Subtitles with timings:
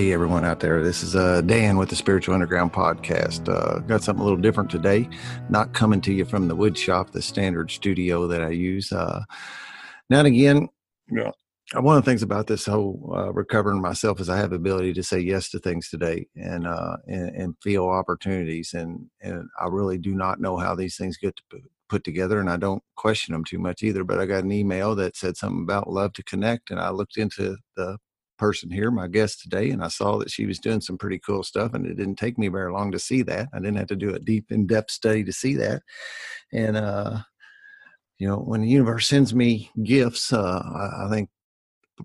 [0.00, 0.82] Hey, everyone out there.
[0.82, 3.50] This is uh, Dan with the Spiritual Underground podcast.
[3.50, 5.06] Uh, got something a little different today.
[5.50, 8.92] Not coming to you from the wood shop, the standard studio that I use.
[8.92, 9.22] Uh,
[10.08, 10.70] now and again,
[11.10, 11.34] you know,
[11.82, 14.94] one of the things about this whole uh, recovering myself is I have the ability
[14.94, 18.72] to say yes to things today and uh, and, and, feel opportunities.
[18.72, 21.38] And, and I really do not know how these things get
[21.90, 24.02] put together and I don't question them too much either.
[24.02, 27.18] But I got an email that said something about love to connect, and I looked
[27.18, 27.98] into the
[28.40, 31.44] person here, my guest today, and I saw that she was doing some pretty cool
[31.44, 31.74] stuff.
[31.74, 33.48] And it didn't take me very long to see that.
[33.52, 35.82] I didn't have to do a deep, in depth study to see that.
[36.52, 37.18] And, uh,
[38.18, 41.28] you know, when the universe sends me gifts, uh, I, I think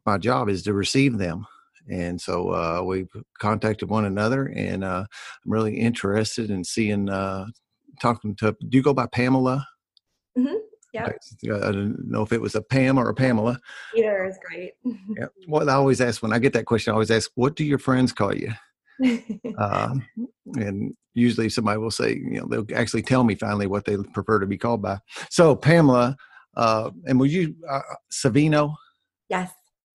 [0.05, 1.47] my job is to receive them.
[1.89, 5.05] And so uh, we've contacted one another, and uh,
[5.45, 7.45] I'm really interested in seeing, uh,
[8.01, 9.67] talking to, do you go by Pamela?
[10.37, 10.57] Mm-hmm.
[11.41, 11.57] Yeah.
[11.57, 13.59] I don't know if it was a Pam or a Pamela.
[13.95, 14.73] Either is great.
[15.17, 15.27] yeah.
[15.47, 17.77] Well, I always ask when I get that question, I always ask, what do your
[17.77, 18.51] friends call you?
[19.57, 20.05] um,
[20.55, 24.39] and usually somebody will say, you know, they'll actually tell me finally what they prefer
[24.39, 24.99] to be called by.
[25.29, 26.15] So Pamela,
[26.55, 28.73] uh, and will you, uh, Savino?
[29.29, 29.51] Yes.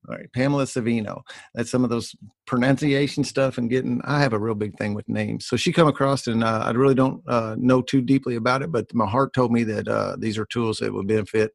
[0.08, 1.22] All right, Pamela Savino.
[1.54, 2.14] That's some of those
[2.46, 4.00] pronunciation stuff and getting.
[4.04, 5.46] I have a real big thing with names.
[5.46, 8.72] So she come across, and uh, I really don't uh, know too deeply about it,
[8.72, 11.52] but my heart told me that uh, these are tools that would benefit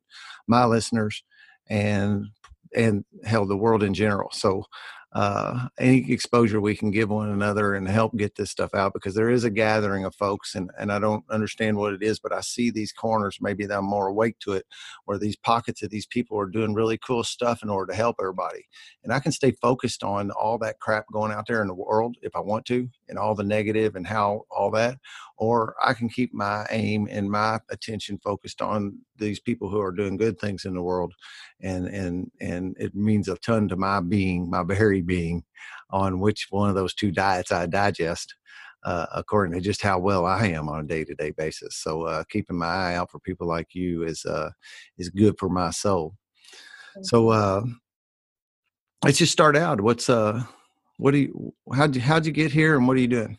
[0.47, 1.23] my listeners
[1.69, 2.27] and
[2.75, 4.29] and hell the world in general.
[4.31, 4.65] So
[5.15, 9.15] uh, any exposure we can give one another and help get this stuff out because
[9.15, 12.33] there is a gathering of folks and, and I don't understand what it is, but
[12.33, 14.65] I see these corners, maybe I'm more awake to it,
[15.05, 18.17] where these pockets of these people are doing really cool stuff in order to help
[18.19, 18.67] everybody.
[19.05, 22.17] And I can stay focused on all that crap going out there in the world
[22.21, 24.97] if I want to, and all the negative and how all that,
[25.37, 29.91] or I can keep my aim and my attention focused on these people who are
[29.91, 31.13] doing good things in the world
[31.61, 35.43] and and and it means a ton to my being my very being
[35.91, 38.35] on which one of those two diets i digest
[38.83, 41.75] uh, according to just how well i am on a day-to-day basis.
[41.77, 44.51] So uh, keeping my eye out for people like you is uh,
[44.99, 46.13] is good for my soul.
[47.01, 47.63] So uh,
[49.03, 49.81] let's just start out.
[49.81, 50.43] What's uh
[50.97, 53.37] what do you how'd you how'd you get here and what are you doing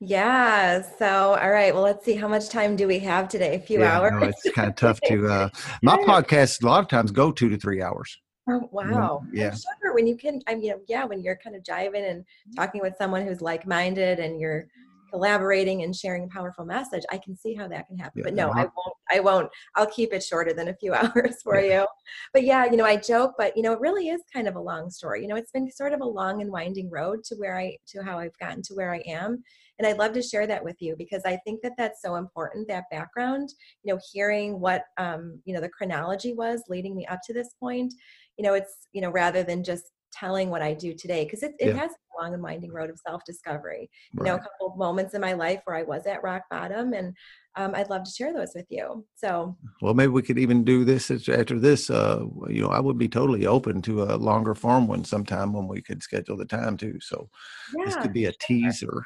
[0.00, 0.82] yeah.
[0.98, 1.74] So, all right.
[1.74, 2.14] Well, let's see.
[2.14, 3.56] How much time do we have today?
[3.56, 4.12] A few yeah, hours.
[4.12, 5.26] No, it's kind of tough to.
[5.26, 5.48] Uh,
[5.82, 8.16] my podcasts a lot of times go two to three hours.
[8.48, 9.22] Oh, wow.
[9.32, 9.54] Yeah.
[9.82, 9.94] sure.
[9.94, 12.24] When you can, I mean, yeah, when you're kind of jiving and
[12.56, 14.68] talking with someone who's like minded and you're
[15.10, 18.20] collaborating and sharing a powerful message, I can see how that can happen.
[18.20, 18.96] Yeah, but no, I won't.
[19.10, 19.50] I won't.
[19.74, 21.80] I'll keep it shorter than a few hours for yeah.
[21.80, 21.86] you.
[22.32, 24.60] But yeah, you know, I joke, but you know, it really is kind of a
[24.60, 25.22] long story.
[25.22, 28.02] You know, it's been sort of a long and winding road to where I to
[28.02, 29.42] how I've gotten to where I am
[29.78, 32.66] and i'd love to share that with you because i think that that's so important
[32.68, 33.48] that background
[33.82, 37.54] you know hearing what um, you know the chronology was leading me up to this
[37.60, 37.92] point
[38.36, 41.52] you know it's you know rather than just telling what i do today because it,
[41.58, 41.74] it yeah.
[41.74, 44.26] has a long and winding road of self-discovery right.
[44.26, 46.94] you know a couple of moments in my life where i was at rock bottom
[46.94, 47.14] and
[47.58, 49.04] um, I'd love to share those with you.
[49.16, 51.90] So, well, maybe we could even do this after this.
[51.90, 55.66] Uh, you know, I would be totally open to a longer form one sometime when
[55.66, 56.98] we could schedule the time too.
[57.00, 57.28] So,
[57.76, 59.04] yeah, this could be a teaser.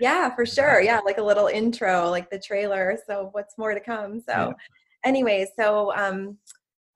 [0.00, 0.80] Yeah, for sure.
[0.80, 2.98] Yeah, like a little intro, like the trailer.
[3.06, 4.20] So what's more to come?
[4.20, 4.52] So, yeah.
[5.04, 6.38] anyway, so um,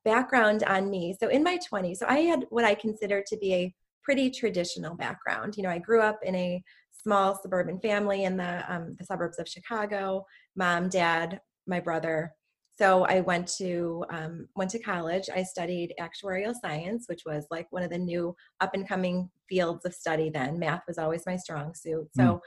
[0.05, 1.16] background on me.
[1.19, 4.94] So in my 20s, so I had what I consider to be a pretty traditional
[4.94, 5.56] background.
[5.56, 6.62] You know, I grew up in a
[7.03, 10.27] small suburban family in the um, the suburbs of Chicago.
[10.56, 12.33] Mom, dad, my brother,
[12.80, 15.28] so I went to um, went to college.
[15.34, 19.84] I studied actuarial science, which was like one of the new up and coming fields
[19.84, 20.30] of study.
[20.30, 22.08] Then math was always my strong suit.
[22.16, 22.41] So mm.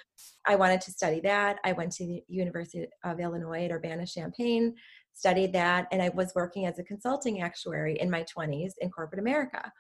[0.48, 1.60] I wanted to study that.
[1.64, 4.74] I went to the University of Illinois at Urbana Champaign,
[5.14, 9.20] studied that, and I was working as a consulting actuary in my 20s in corporate
[9.20, 9.72] America.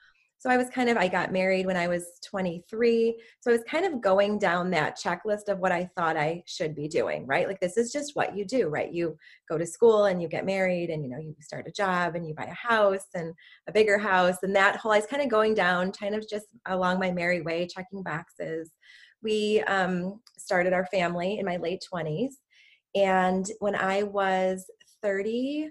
[0.44, 3.18] So I was kind of, I got married when I was 23.
[3.40, 6.76] So I was kind of going down that checklist of what I thought I should
[6.76, 7.48] be doing, right?
[7.48, 8.92] Like this is just what you do, right?
[8.92, 9.16] You
[9.48, 12.28] go to school and you get married and, you know, you start a job and
[12.28, 13.34] you buy a house and
[13.70, 14.36] a bigger house.
[14.44, 17.40] And that whole, I was kind of going down, kind of just along my merry
[17.40, 18.70] way, checking boxes.
[19.22, 22.34] We um, started our family in my late 20s.
[22.96, 24.66] And when I was
[25.02, 25.70] 30,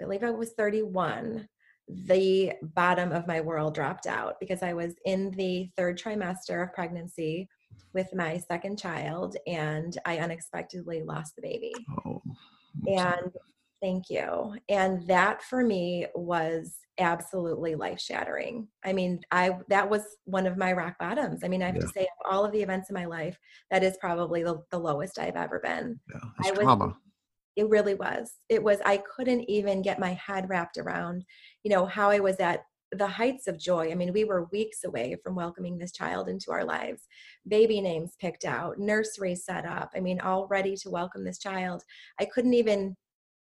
[0.00, 1.46] I believe I was 31,
[1.88, 6.72] the bottom of my world dropped out because I was in the third trimester of
[6.72, 7.48] pregnancy
[7.94, 11.72] with my second child and I unexpectedly lost the baby.
[12.04, 12.22] Oh,
[12.86, 13.32] and
[13.80, 14.56] thank you.
[14.68, 18.66] And that for me was absolutely life shattering.
[18.84, 21.44] I mean, I that was one of my rock bottoms.
[21.44, 21.82] I mean, I have yeah.
[21.82, 23.38] to say of all of the events in my life,
[23.70, 26.00] that is probably the, the lowest I've ever been.
[26.12, 26.96] Yeah, I was trauma.
[27.56, 28.34] It really was.
[28.50, 31.24] It was, I couldn't even get my head wrapped around,
[31.66, 33.90] you know, how I was at the heights of joy.
[33.90, 37.02] I mean, we were weeks away from welcoming this child into our lives.
[37.48, 39.90] Baby names picked out, nursery set up.
[39.92, 41.82] I mean, all ready to welcome this child.
[42.20, 42.94] I couldn't even,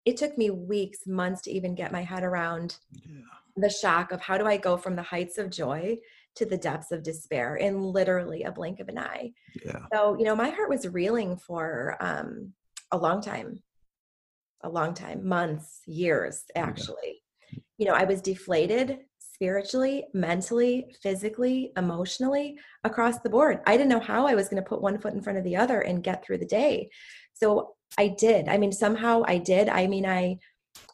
[0.05, 3.21] it took me weeks, months to even get my head around yeah.
[3.57, 5.97] the shock of how do I go from the heights of joy
[6.37, 9.33] to the depths of despair in literally a blink of an eye.
[9.63, 9.85] Yeah.
[9.93, 12.53] So, you know, my heart was reeling for um,
[12.91, 13.61] a long time,
[14.63, 17.21] a long time, months, years, actually.
[17.77, 23.59] You know, I was deflated spiritually, mentally, physically, emotionally, across the board.
[23.67, 25.57] I didn't know how I was going to put one foot in front of the
[25.57, 26.89] other and get through the day.
[27.33, 28.47] So I did.
[28.47, 29.69] I mean, somehow I did.
[29.69, 30.37] I mean, I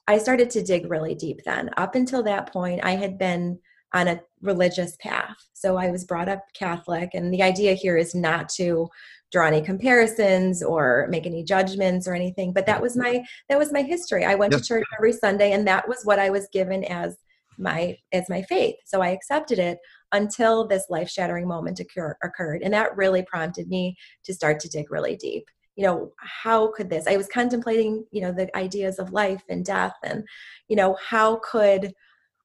[0.08, 1.70] I started to dig really deep then.
[1.78, 3.60] Up until that point, I had been
[3.94, 5.36] on a religious path.
[5.54, 8.90] So I was brought up Catholic, and the idea here is not to
[9.32, 13.72] draw any comparisons or make any judgments or anything but that was my that was
[13.72, 14.62] my history i went yep.
[14.62, 17.18] to church every sunday and that was what i was given as
[17.58, 19.80] my as my faith so i accepted it
[20.14, 24.70] until this life shattering moment occur, occurred and that really prompted me to start to
[24.70, 25.46] dig really deep
[25.76, 29.66] you know how could this i was contemplating you know the ideas of life and
[29.66, 30.24] death and
[30.68, 31.94] you know how could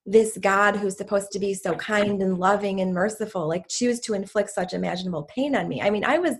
[0.06, 4.14] this God who's supposed to be so kind and loving and merciful, like choose to
[4.14, 5.82] inflict such imaginable pain on me.
[5.82, 6.36] I mean, I was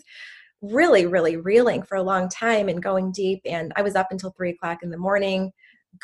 [0.73, 3.41] really, really reeling for a long time and going deep.
[3.45, 5.53] And I was up until three o'clock in the morning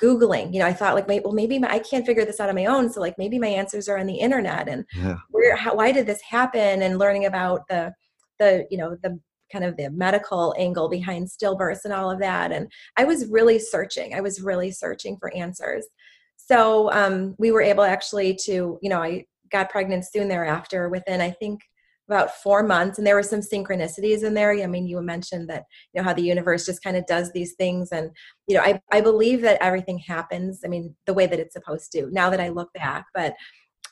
[0.00, 2.54] googling you know i thought like well maybe my, i can't figure this out on
[2.54, 5.16] my own so like maybe my answers are on the internet and yeah.
[5.30, 7.92] where how, why did this happen and learning about the
[8.38, 9.18] the you know the
[9.50, 13.58] kind of the medical angle behind stillbirths and all of that and i was really
[13.58, 15.86] searching i was really searching for answers
[16.36, 21.20] so um, we were able actually to you know i got pregnant soon thereafter within
[21.20, 21.60] i think
[22.08, 24.52] about four months and there were some synchronicities in there.
[24.52, 27.54] I mean you mentioned that you know how the universe just kind of does these
[27.54, 28.10] things and
[28.46, 31.92] you know I, I believe that everything happens i mean the way that it's supposed
[31.92, 33.34] to now that i look back but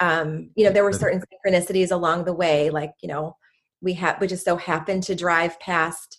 [0.00, 3.36] um you know there were certain synchronicities along the way like you know
[3.82, 6.18] we have we just so happened to drive past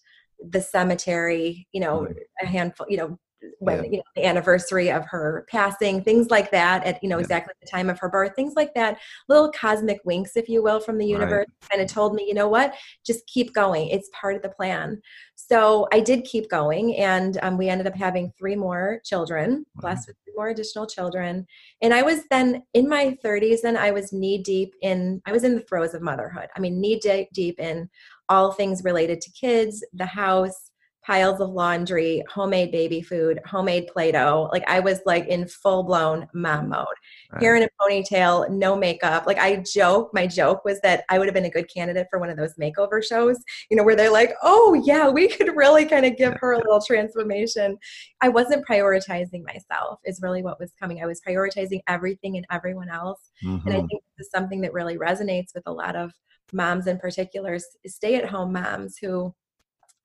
[0.50, 2.08] the cemetery you know
[2.42, 3.18] a handful you know
[3.60, 3.90] when yeah.
[3.90, 7.22] you know the anniversary of her passing things like that at you know yeah.
[7.22, 8.98] exactly the time of her birth things like that
[9.30, 11.70] little cosmic winks if you will from the universe right.
[11.70, 12.74] kind of told me you know what
[13.06, 15.02] just keep going it's part of the plan
[15.36, 19.82] so i did keep going and um, we ended up having three more children wow.
[19.82, 21.46] blessed with three more additional children
[21.82, 25.44] and i was then in my 30s and i was knee deep in i was
[25.44, 27.00] in the throes of motherhood i mean knee
[27.34, 27.90] deep in
[28.30, 30.71] all things related to kids the house
[31.04, 34.50] piles of laundry, homemade baby food, homemade Play-Doh.
[34.52, 36.86] Like I was like in full blown mom mode.
[37.32, 37.42] Right.
[37.42, 39.26] Hair in a ponytail, no makeup.
[39.26, 42.20] Like I joke, my joke was that I would have been a good candidate for
[42.20, 43.38] one of those makeover shows,
[43.70, 46.58] you know, where they're like, oh yeah, we could really kind of give her a
[46.58, 47.78] little transformation.
[48.22, 51.02] I wasn't prioritizing myself is really what was coming.
[51.02, 53.32] I was prioritizing everything and everyone else.
[53.44, 53.68] Mm-hmm.
[53.68, 53.88] And I mm-hmm.
[53.88, 56.12] think this is something that really resonates with a lot of
[56.54, 57.58] moms in particular,
[57.88, 59.34] stay at home moms who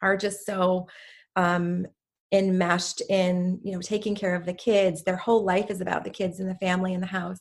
[0.06, 0.86] are just so
[1.36, 1.86] um,
[2.32, 5.02] enmeshed in you know taking care of the kids.
[5.02, 7.38] Their whole life is about the kids and the family and the house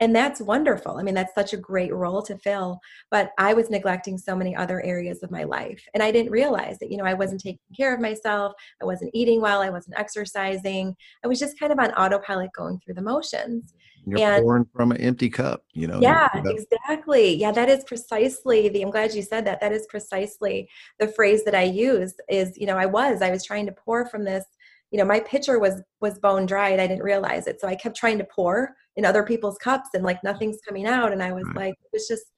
[0.00, 0.96] and that's wonderful.
[0.96, 2.80] I mean that's such a great role to fill
[3.10, 6.78] but i was neglecting so many other areas of my life and i didn't realize
[6.78, 9.98] that you know i wasn't taking care of myself i wasn't eating well i wasn't
[9.98, 10.94] exercising
[11.24, 13.74] i was just kind of on autopilot going through the motions
[14.10, 18.68] you're and, pouring from an empty cup you know yeah exactly yeah that is precisely
[18.68, 22.56] the i'm glad you said that that is precisely the phrase that i use is
[22.56, 24.44] you know i was i was trying to pour from this
[24.90, 27.74] you know my pitcher was was bone dry and i didn't realize it so i
[27.74, 31.32] kept trying to pour in other people's cups and like nothing's coming out and i
[31.32, 31.56] was right.
[31.56, 32.32] like it was just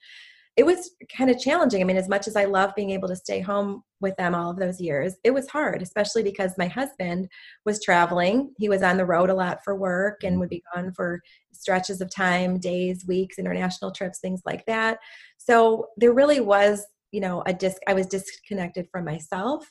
[0.61, 1.81] it was kind of challenging.
[1.81, 4.51] I mean, as much as I love being able to stay home with them all
[4.51, 7.29] of those years, it was hard, especially because my husband
[7.65, 8.53] was traveling.
[8.59, 10.83] He was on the road a lot for work and would be mm-hmm.
[10.83, 14.99] gone for stretches of time, days, weeks, international trips, things like that.
[15.39, 19.65] So there really was, you know, a disc, I was disconnected from myself.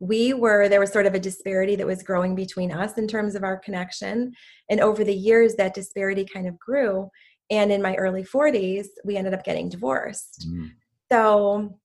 [0.00, 3.34] We were, there was sort of a disparity that was growing between us in terms
[3.34, 4.34] of our connection.
[4.68, 7.08] And over the years, that disparity kind of grew
[7.50, 10.46] and in my early 40s we ended up getting divorced.
[10.48, 10.70] Mm.
[11.10, 11.78] so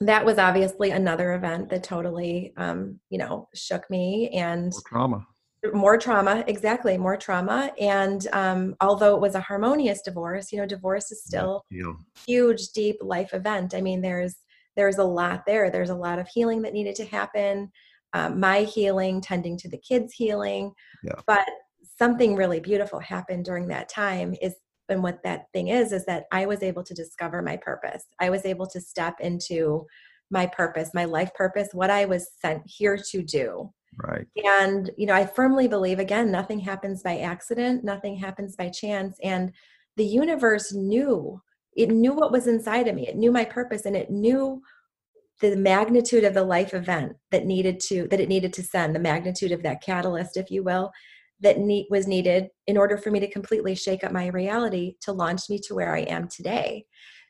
[0.00, 5.26] that was obviously another event that totally um, you know shook me and more trauma.
[5.72, 7.72] More trauma exactly more trauma.
[7.80, 11.92] And um, although it was a harmonious divorce you know divorce is still yeah.
[12.26, 13.74] huge deep life event.
[13.74, 14.36] I mean there's
[14.76, 15.70] there's a lot there.
[15.70, 17.72] There's a lot of healing that needed to happen.
[18.12, 20.72] Um, my healing tending to the kids healing.
[21.02, 21.20] Yeah.
[21.26, 21.46] but
[21.98, 24.54] something really beautiful happened during that time is
[24.88, 28.04] and what that thing is is that i was able to discover my purpose.
[28.20, 29.86] I was able to step into
[30.30, 33.72] my purpose my life purpose what i was sent here to do.
[33.98, 34.26] Right.
[34.36, 39.18] And you know i firmly believe again nothing happens by accident nothing happens by chance
[39.22, 39.52] and
[39.96, 41.40] the universe knew
[41.76, 43.06] it knew what was inside of me.
[43.06, 44.62] It knew my purpose and it knew
[45.40, 49.00] the magnitude of the life event that needed to that it needed to send the
[49.00, 50.90] magnitude of that catalyst if you will
[51.40, 55.12] that need, was needed in order for me to completely shake up my reality to
[55.12, 56.84] launch me to where i am today.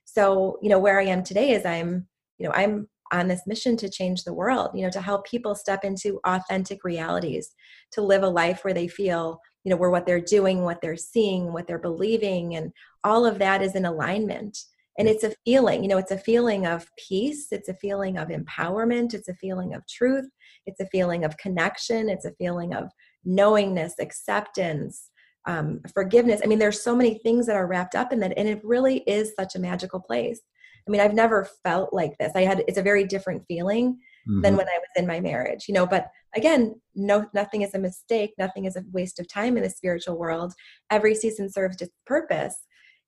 [0.04, 2.06] So you know where i am today is i'm
[2.38, 5.54] you know i'm on this mission to change the world you know to help people
[5.54, 7.52] step into authentic realities
[7.92, 10.96] to live a life where they feel you know where what they're doing what they're
[10.96, 12.72] seeing what they're believing and
[13.04, 14.58] all of that is in alignment.
[14.98, 18.28] And it's a feeling you know it's a feeling of peace it's a feeling of
[18.28, 20.24] empowerment it's a feeling of truth
[20.64, 22.90] it's a feeling of connection it's a feeling of
[23.26, 25.10] knowingness acceptance
[25.46, 26.40] um, forgiveness.
[26.42, 28.98] I mean there's so many things that are wrapped up in that and it really
[29.06, 30.40] is such a magical place.
[30.86, 32.32] I mean i've never felt like this.
[32.34, 34.40] I had it's a very different feeling mm-hmm.
[34.40, 36.06] than when i was in my marriage you know but
[36.36, 38.32] again no nothing is a mistake.
[38.38, 40.52] Nothing is a waste of time in the spiritual world.
[40.90, 42.56] Every season serves its purpose.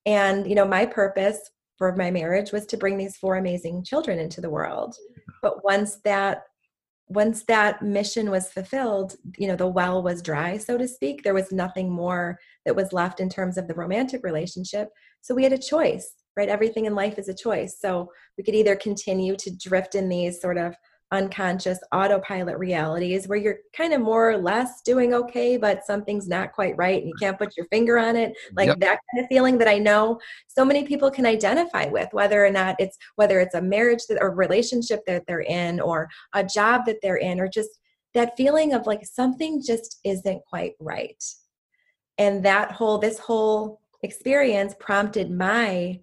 [0.07, 1.39] And you know my purpose
[1.77, 4.97] for my marriage was to bring these four amazing children into the world.
[5.43, 6.43] But once that
[7.09, 11.23] once that mission was fulfilled you know the well was dry so to speak.
[11.23, 14.89] There was nothing more that was left in terms of the romantic relationship.
[15.21, 16.49] So we had a choice right?
[16.49, 17.81] Everything in life is a choice.
[17.81, 20.77] So we could either continue to drift in these sort of
[21.11, 26.53] unconscious autopilot realities where you're kind of more or less doing okay but something's not
[26.53, 28.79] quite right and you can't put your finger on it like yep.
[28.79, 32.51] that kind of feeling that i know so many people can identify with whether or
[32.51, 36.83] not it's whether it's a marriage that, or relationship that they're in or a job
[36.85, 37.71] that they're in or just
[38.13, 41.25] that feeling of like something just isn't quite right
[42.19, 45.99] and that whole this whole experience prompted my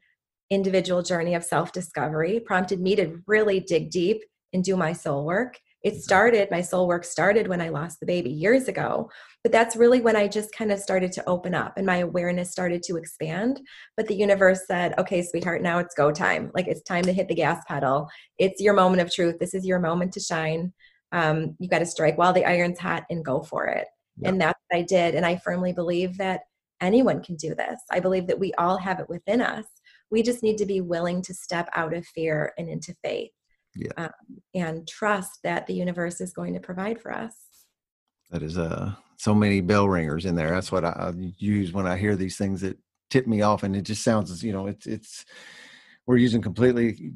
[0.49, 4.23] individual journey of self discovery prompted me to really dig deep
[4.55, 5.59] and do my soul work.
[5.83, 5.99] It mm-hmm.
[5.99, 9.11] started, my soul work started when I lost the baby years ago.
[9.43, 12.49] But that's really when I just kind of started to open up and my awareness
[12.49, 13.61] started to expand.
[13.95, 16.49] But the universe said, okay, sweetheart, now it's go time.
[16.55, 18.07] Like it's time to hit the gas pedal.
[18.39, 19.37] It's your moment of truth.
[19.39, 20.73] This is your moment to shine.
[21.11, 23.85] Um, you got to strike while the iron's hot and go for it.
[24.17, 24.31] Yep.
[24.31, 25.13] And that's what I did.
[25.13, 26.41] And I firmly believe that
[26.81, 27.79] anyone can do this.
[27.91, 29.65] I believe that we all have it within us.
[30.09, 33.31] We just need to be willing to step out of fear and into faith
[33.75, 33.91] yeah.
[33.97, 34.09] um,
[34.53, 37.33] and trust that the universe is going to provide for us.
[38.31, 40.49] That is uh, so many bell ringers in there.
[40.49, 42.77] That's what I, I use when I hear these things that
[43.09, 45.25] tip me off, and it just sounds, as you know, it's it's
[46.07, 47.13] we're using completely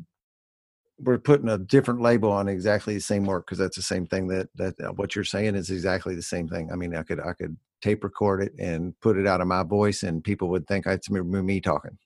[1.02, 4.28] we're putting a different label on exactly the same work because that's the same thing
[4.28, 6.70] that that uh, what you're saying is exactly the same thing.
[6.72, 9.64] I mean, I could I could tape record it and put it out of my
[9.64, 11.98] voice, and people would think it's me, me talking.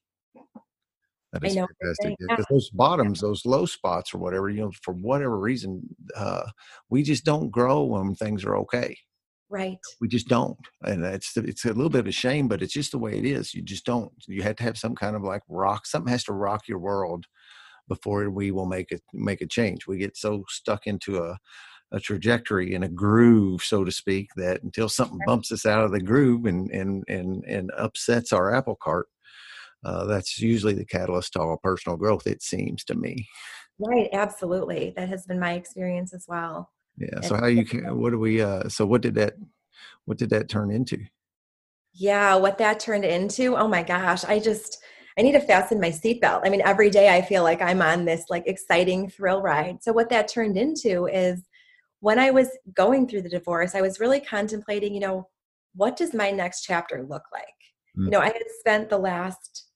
[1.34, 2.16] That is fantastic.
[2.20, 5.82] Because those bottoms, those low spots or whatever, you know, for whatever reason,
[6.16, 6.46] uh,
[6.90, 8.98] we just don't grow when things are okay.
[9.50, 9.80] Right.
[10.00, 12.92] We just don't, and it's it's a little bit of a shame, but it's just
[12.92, 13.54] the way it is.
[13.54, 14.12] You just don't.
[14.28, 15.86] You have to have some kind of like rock.
[15.86, 17.26] Something has to rock your world
[17.88, 19.88] before we will make it make a change.
[19.88, 21.38] We get so stuck into a
[21.92, 25.92] a trajectory and a groove, so to speak, that until something bumps us out of
[25.92, 29.08] the groove and and and and upsets our apple cart,
[29.86, 33.28] uh, that's usually the catalyst to all personal growth it seems to me.
[33.80, 36.72] Right absolutely that has been my experience as well.
[36.98, 39.34] Yeah so how you can what do we uh so what did that
[40.06, 41.00] what did that turn into?
[41.94, 43.56] Yeah what that turned into?
[43.56, 44.80] Oh my gosh i just
[45.18, 46.42] i need to fasten my seatbelt.
[46.46, 49.84] I mean every day i feel like i'm on this like exciting thrill ride.
[49.84, 51.42] So what that turned into is
[52.04, 55.28] when i was going through the divorce i was really contemplating you know
[55.74, 57.44] what does my next chapter look like?
[57.98, 58.06] Mm.
[58.06, 59.68] you know i had spent the last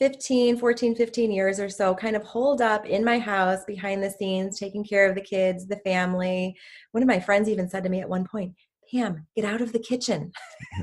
[0.00, 4.10] 15, 14, 15 years or so, kind of holed up in my house behind the
[4.10, 6.56] scenes, taking care of the kids, the family.
[6.92, 8.54] One of my friends even said to me at one point,
[8.90, 10.32] Pam, get out of the kitchen.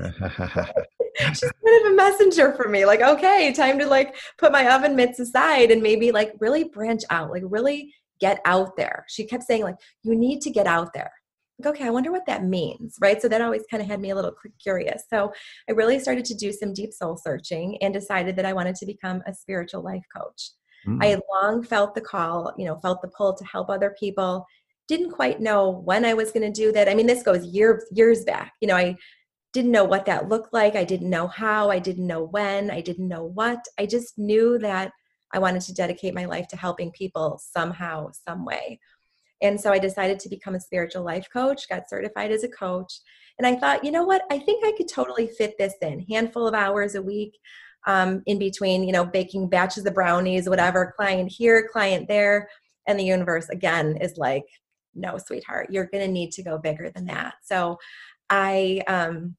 [1.18, 2.86] She's kind of a messenger for me.
[2.86, 7.02] Like, okay, time to like put my oven mitts aside and maybe like really branch
[7.10, 9.04] out, like really get out there.
[9.08, 11.10] She kept saying, like, you need to get out there
[11.66, 13.20] okay, I wonder what that means, right?
[13.20, 15.04] So that always kind of had me a little curious.
[15.10, 15.32] So
[15.68, 18.86] I really started to do some deep soul searching and decided that I wanted to
[18.86, 20.50] become a spiritual life coach.
[20.86, 21.02] Mm.
[21.02, 24.46] I had long felt the call, you know, felt the pull to help other people.
[24.86, 26.88] Didn't quite know when I was going to do that.
[26.88, 28.54] I mean, this goes years years back.
[28.60, 28.96] You know, I
[29.52, 30.76] didn't know what that looked like.
[30.76, 31.70] I didn't know how.
[31.70, 32.70] I didn't know when.
[32.70, 33.64] I didn't know what.
[33.78, 34.92] I just knew that
[35.32, 38.80] I wanted to dedicate my life to helping people somehow, some way.
[39.40, 42.92] And so I decided to become a spiritual life coach, got certified as a coach.
[43.38, 44.22] And I thought, you know what?
[44.30, 46.04] I think I could totally fit this in.
[46.10, 47.38] Handful of hours a week
[47.86, 52.48] um, in between, you know, baking batches of brownies, whatever, client here, client there.
[52.86, 54.44] And the universe, again, is like,
[54.94, 57.34] no, sweetheart, you're going to need to go bigger than that.
[57.42, 57.78] So
[58.28, 59.36] I, um,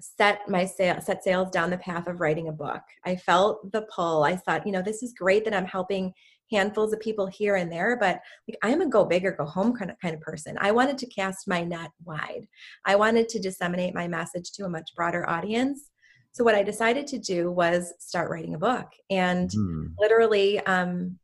[0.00, 2.82] set my sail, set sails down the path of writing a book.
[3.04, 4.22] I felt the pull.
[4.22, 6.12] I thought, you know, this is great that I'm helping
[6.50, 9.74] handfuls of people here and there, but like I'm a go big or go home
[9.74, 10.56] kind of kind of person.
[10.60, 12.46] I wanted to cast my net wide.
[12.84, 15.90] I wanted to disseminate my message to a much broader audience.
[16.32, 19.92] So what I decided to do was start writing a book, and mm.
[19.98, 21.18] literally um,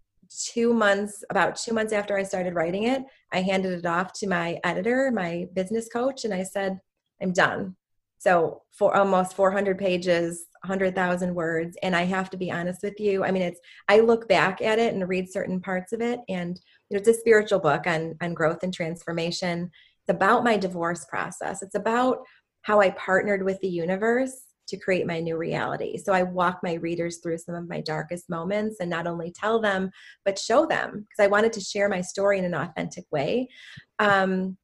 [0.52, 3.02] two months, about two months after I started writing it,
[3.32, 6.80] I handed it off to my editor, my business coach, and I said,
[7.22, 7.76] "I'm done."
[8.24, 13.22] So for almost 400 pages, 100,000 words, and I have to be honest with you.
[13.22, 16.58] I mean, it's I look back at it and read certain parts of it, and
[16.88, 19.70] you know, it's a spiritual book on on growth and transformation.
[20.00, 21.60] It's about my divorce process.
[21.60, 22.20] It's about
[22.62, 25.98] how I partnered with the universe to create my new reality.
[25.98, 29.60] So I walk my readers through some of my darkest moments and not only tell
[29.60, 29.90] them,
[30.24, 33.50] but show them because I wanted to share my story in an authentic way.
[33.98, 34.56] Um,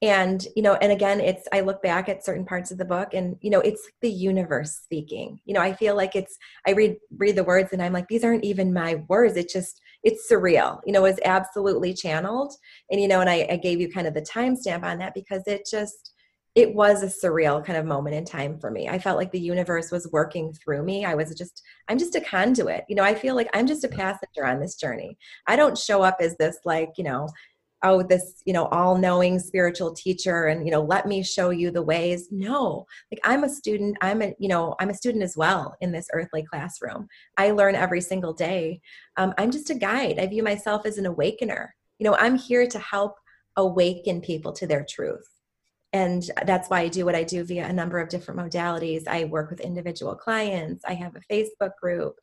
[0.00, 3.14] and you know and again it's i look back at certain parts of the book
[3.14, 5.40] and you know it's the universe speaking.
[5.44, 6.36] You know i feel like it's
[6.66, 9.36] i read read the words and i'm like these aren't even my words.
[9.36, 12.54] It's just it's surreal you know it's absolutely channeled.
[12.90, 15.42] And you know and i, I gave you kind of the timestamp on that because
[15.46, 16.12] it just
[16.54, 18.88] it was a surreal kind of moment in time for me.
[18.88, 21.04] I felt like the universe was working through me.
[21.04, 22.84] I was just i'm just a conduit.
[22.88, 25.18] You know i feel like i'm just a passenger on this journey.
[25.48, 27.28] I don't show up as this like you know
[27.82, 31.82] oh this you know all-knowing spiritual teacher and you know let me show you the
[31.82, 32.28] ways.
[32.30, 35.92] No like i'm a student i'm a you know i'm a student as well in
[35.92, 37.08] this earthly classroom.
[37.36, 38.80] I learn every single day.
[39.16, 40.18] Um, i'm just a guide.
[40.18, 41.74] I view myself as an awakener.
[41.98, 43.16] You know i'm here to help
[43.56, 45.28] awaken people to their truth.
[45.92, 49.06] And that's why i do what i do via a number of different modalities.
[49.06, 50.84] I work with individual clients.
[50.86, 52.16] I have a facebook group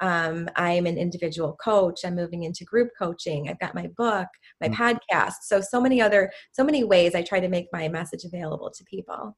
[0.00, 2.04] um, I'm an individual coach.
[2.04, 3.48] I'm moving into group coaching.
[3.48, 4.28] I've got my book,
[4.60, 4.82] my mm-hmm.
[4.82, 5.34] podcast.
[5.42, 8.84] So, so many other, so many ways I try to make my message available to
[8.84, 9.36] people.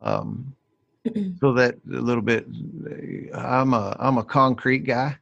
[0.00, 0.54] Um,
[1.40, 2.46] so that a little bit,
[3.34, 5.16] I'm a, I'm a concrete guy.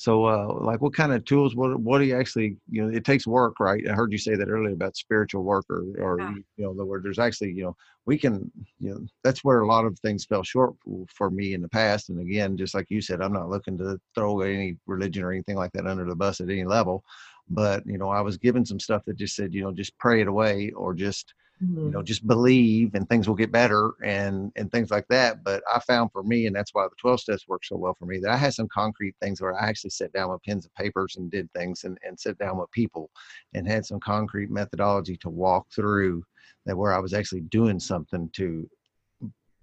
[0.00, 1.54] So, uh, like, what kind of tools?
[1.54, 2.56] What what do you actually?
[2.70, 3.86] You know, it takes work, right?
[3.86, 6.32] I heard you say that earlier about spiritual work, or, or yeah.
[6.56, 7.02] you know, the word.
[7.02, 7.76] There's actually, you know,
[8.10, 10.74] we can, you know, that's where a lot of things fell short
[11.14, 12.08] for me in the past.
[12.08, 15.54] And again, just like you said, I'm not looking to throw any religion or anything
[15.54, 17.04] like that under the bus at any level,
[17.48, 20.22] but you know, I was given some stuff that just said, you know, just pray
[20.22, 21.86] it away, or just mm-hmm.
[21.86, 25.62] you know just believe and things will get better and and things like that but
[25.72, 28.18] i found for me and that's why the 12 steps work so well for me
[28.18, 31.16] that i had some concrete things where i actually sat down with pens and papers
[31.16, 33.10] and did things and, and sat down with people
[33.54, 36.24] and had some concrete methodology to walk through
[36.66, 38.68] that where i was actually doing something to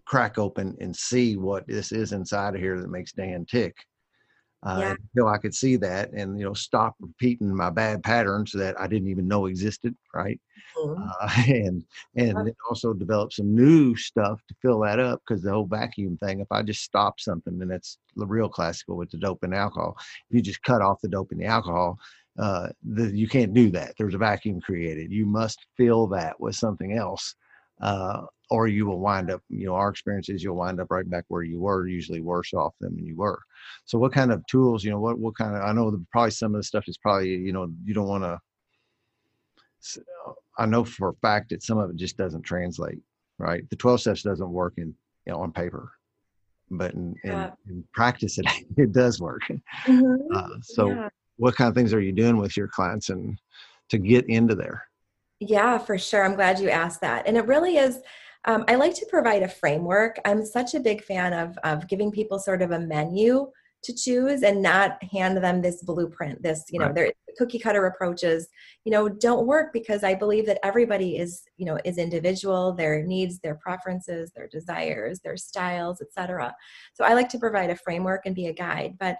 [0.06, 3.76] crack open and see what this is inside of here that makes dan tick
[4.64, 4.96] uh, yeah.
[5.14, 8.88] until I could see that and you know stop repeating my bad patterns that I
[8.88, 10.40] didn't even know existed, right?
[10.78, 11.04] Mm-hmm.
[11.22, 15.68] Uh, and and also develop some new stuff to fill that up because the whole
[15.68, 16.40] vacuum thing.
[16.40, 19.96] If I just stop something, then that's the real classical with the dope and alcohol.
[20.30, 22.00] If you just cut off the dope and the alcohol,
[22.38, 23.94] uh, the, you can't do that.
[23.98, 25.12] There's a vacuum created.
[25.12, 27.36] You must fill that with something else.
[27.82, 31.10] Uh, or you will wind up, you know, our experience is you'll wind up right
[31.10, 33.42] back where you were, usually worse off than you were.
[33.86, 36.56] So what kind of tools, you know, what, what kind of, I know probably some
[36.56, 38.40] of the stuff is probably, you know, you don't want to,
[40.58, 43.00] I know for a fact that some of it just doesn't translate,
[43.38, 43.70] right?
[43.70, 44.96] The 12 steps doesn't work in,
[45.26, 45.92] you know, on paper,
[46.72, 47.52] but in, yeah.
[47.68, 48.46] in, in, practice, it,
[48.78, 49.42] it does work.
[49.86, 50.36] Mm-hmm.
[50.36, 51.10] Uh, so yeah.
[51.38, 53.40] What kind of things are you doing with your clients and
[53.90, 54.84] to get into there?
[55.40, 56.24] Yeah, for sure.
[56.24, 57.28] I'm glad you asked that.
[57.28, 58.00] And it really is,
[58.46, 60.20] um, I like to provide a framework.
[60.26, 63.48] I'm such a big fan of, of giving people sort of a menu
[63.84, 66.96] to choose and not hand them this blueprint this you know right.
[66.96, 68.48] their cookie cutter approaches
[68.84, 73.04] you know don't work because i believe that everybody is you know is individual their
[73.04, 76.54] needs their preferences their desires their styles etc
[76.94, 79.18] so i like to provide a framework and be a guide but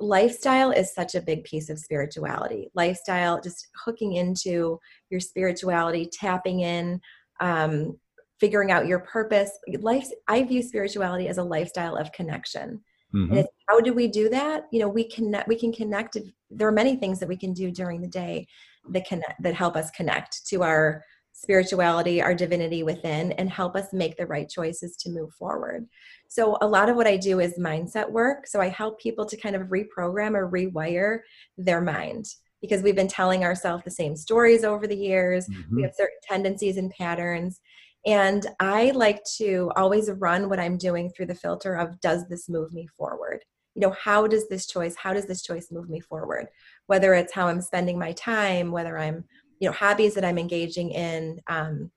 [0.00, 2.70] lifestyle is such a big piece of spirituality.
[2.74, 4.78] Lifestyle just hooking into
[5.10, 7.00] your spirituality tapping in
[7.40, 7.98] um,
[8.40, 9.50] figuring out your purpose.
[9.80, 12.80] Life i view spirituality as a lifestyle of connection.
[13.14, 13.36] Mm-hmm.
[13.36, 14.64] and how do we do that?
[14.72, 16.16] You know we connect we can connect
[16.50, 18.46] there are many things that we can do during the day
[18.90, 23.92] that connect that help us connect to our spirituality our divinity within and help us
[23.92, 25.86] make the right choices to move forward
[26.28, 29.36] so a lot of what i do is mindset work so i help people to
[29.36, 31.20] kind of reprogram or rewire
[31.56, 32.26] their mind
[32.60, 35.76] because we've been telling ourselves the same stories over the years mm-hmm.
[35.76, 37.60] we have certain tendencies and patterns
[38.04, 42.48] and I like to always run what I'm doing through the filter of does this
[42.48, 43.44] move me forward?
[43.74, 46.48] You know, how does this choice, how does this choice move me forward?
[46.86, 49.24] Whether it's how I'm spending my time, whether I'm,
[49.62, 51.92] you know, hobbies that I'm engaging in, um,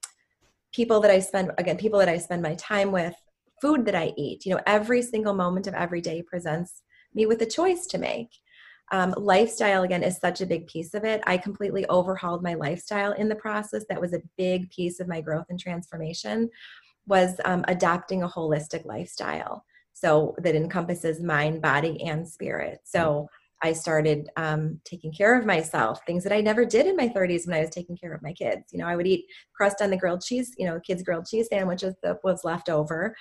[0.71, 3.15] people that I spend again, people that I spend my time with,
[3.59, 4.45] food that I eat.
[4.45, 6.83] You know, every single moment of every day presents
[7.15, 8.29] me with a choice to make.
[8.91, 11.23] Um, lifestyle again is such a big piece of it.
[11.25, 13.83] I completely overhauled my lifestyle in the process.
[13.89, 16.51] That was a big piece of my growth and transformation.
[17.07, 22.81] Was um, adopting a holistic lifestyle, so that encompasses mind, body, and spirit.
[22.83, 23.27] So
[23.65, 27.47] I started um, taking care of myself, things that I never did in my 30s
[27.47, 28.71] when I was taking care of my kids.
[28.71, 29.25] You know, I would eat
[29.55, 33.15] crust on the grilled cheese, you know, kids' grilled cheese sandwiches that was left over.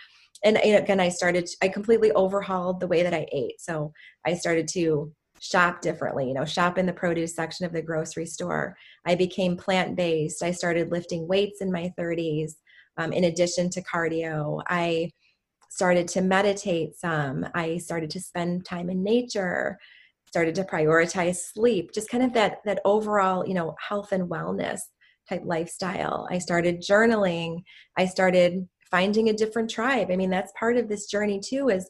[0.44, 3.58] And again, I started, I completely overhauled the way that I ate.
[3.58, 3.90] So
[4.26, 8.26] I started to shop differently, you know, shop in the produce section of the grocery
[8.26, 8.76] store.
[9.06, 10.42] I became plant based.
[10.42, 12.52] I started lifting weights in my 30s
[12.98, 14.62] um, in addition to cardio.
[14.68, 15.10] I
[15.70, 17.46] started to meditate some.
[17.54, 19.78] I started to spend time in nature
[20.34, 24.80] started to prioritize sleep just kind of that that overall you know health and wellness
[25.28, 26.26] type lifestyle.
[26.28, 27.62] I started journaling.
[27.96, 30.08] I started finding a different tribe.
[30.10, 31.88] I mean that's part of this journey too is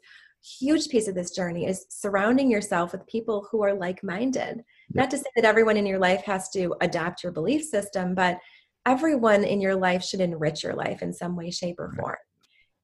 [0.60, 4.62] huge piece of this journey is surrounding yourself with people who are like-minded.
[4.92, 8.40] Not to say that everyone in your life has to adopt your belief system but
[8.84, 12.16] everyone in your life should enrich your life in some way shape or form.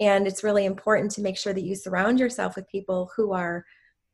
[0.00, 3.66] And it's really important to make sure that you surround yourself with people who are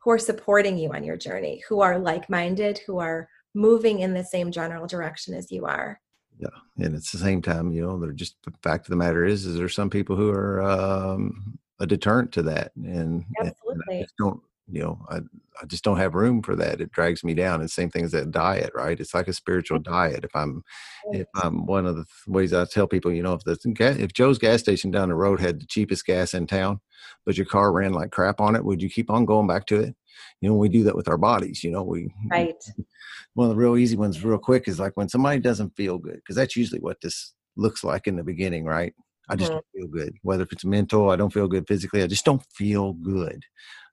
[0.07, 4.13] who are supporting you on your journey, who are like minded, who are moving in
[4.13, 5.99] the same general direction as you are.
[6.39, 6.47] Yeah.
[6.77, 9.45] And it's the same time, you know, they're just the fact of the matter is,
[9.45, 12.71] is there some people who are um, a deterrent to that.
[12.77, 13.83] And, Absolutely.
[13.99, 15.17] and don't, you know, I,
[15.61, 16.81] I just don't have room for that.
[16.81, 17.61] It drags me down.
[17.61, 18.99] And same thing as that diet, right?
[18.99, 20.25] It's like a spiritual diet.
[20.25, 20.63] If I'm,
[21.11, 23.57] if I'm one of the ways I tell people, you know, if the
[23.99, 26.81] if Joe's gas station down the road had the cheapest gas in town,
[27.25, 29.79] but your car ran like crap on it, would you keep on going back to
[29.79, 29.95] it?
[30.41, 31.63] You know, we do that with our bodies.
[31.63, 32.55] You know, we right.
[33.35, 36.15] One of the real easy ones, real quick, is like when somebody doesn't feel good,
[36.15, 38.93] because that's usually what this looks like in the beginning, right?
[39.29, 40.15] I just don't feel good.
[40.21, 42.03] Whether if it's mental, I don't feel good physically.
[42.03, 43.43] I just don't feel good.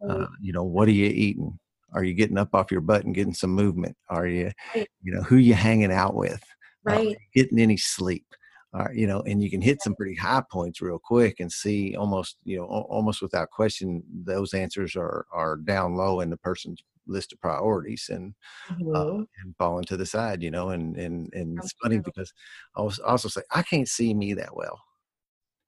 [0.08, 1.58] Uh, you know, what are you eating?
[1.92, 3.96] Are you getting up off your butt and getting some movement?
[4.08, 4.88] Are you, right.
[5.02, 6.42] you know, who you hanging out with?
[6.84, 7.16] Right.
[7.34, 8.26] getting any sleep?
[8.74, 11.94] Uh, you know, and you can hit some pretty high points real quick and see
[11.94, 16.82] almost, you know, almost without question, those answers are are down low in the person's
[17.06, 18.34] list of priorities and
[18.70, 18.96] uh, mm-hmm.
[18.96, 22.32] uh, and falling to the side, you know, and and and it's funny because
[22.76, 24.80] I was also say I can't see me that well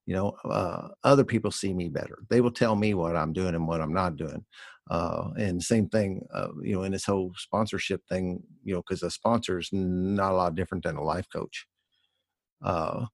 [0.07, 2.19] you know uh, other people see me better.
[2.31, 4.45] They will tell me what i'm doing and what i'm not doing
[4.91, 9.03] uh, and same thing uh, you know in this whole sponsorship thing you know because
[9.03, 11.67] a sponsor is not a lot different than a life coach.
[12.65, 13.07] Uh,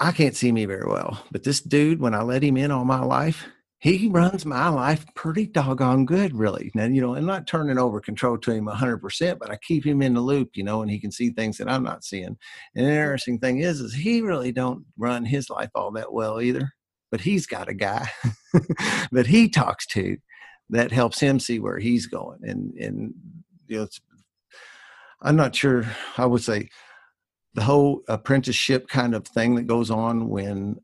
[0.00, 2.86] i can't see me very well but this dude when i let him in on
[2.86, 3.46] my life
[3.82, 6.70] he runs my life pretty doggone good, really.
[6.72, 10.02] Now, you know, I'm not turning over control to him 100%, but I keep him
[10.02, 12.36] in the loop, you know, and he can see things that I'm not seeing.
[12.76, 16.40] And the interesting thing is, is he really don't run his life all that well
[16.40, 16.72] either,
[17.10, 18.08] but he's got a guy
[19.10, 20.16] that he talks to
[20.70, 22.38] that helps him see where he's going.
[22.44, 23.14] And, and,
[23.66, 23.88] you know,
[25.22, 26.68] I'm not sure, I would say,
[27.54, 30.76] the whole apprenticeship kind of thing that goes on when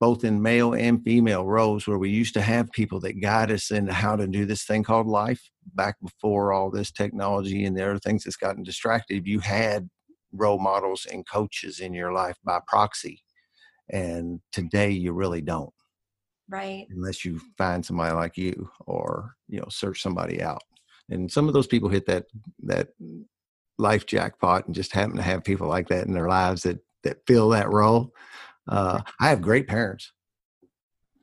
[0.00, 3.70] both in male and female roles where we used to have people that guide us
[3.70, 7.84] in how to do this thing called life back before all this technology and the
[7.84, 9.88] other things that's gotten distracted you had
[10.32, 13.20] role models and coaches in your life by proxy
[13.90, 15.72] and today you really don't.
[16.48, 16.86] Right.
[16.90, 20.62] Unless you find somebody like you or you know search somebody out.
[21.10, 22.26] And some of those people hit that
[22.64, 22.88] that
[23.78, 27.18] life jackpot and just happen to have people like that in their lives that that
[27.26, 28.12] fill that role.
[28.68, 30.12] Uh, I have great parents,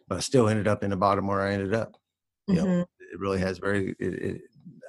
[0.07, 1.95] but I still ended up in the bottom where I ended up.
[2.47, 2.65] You mm-hmm.
[2.65, 3.95] know, it really has very.
[3.99, 4.41] It, it,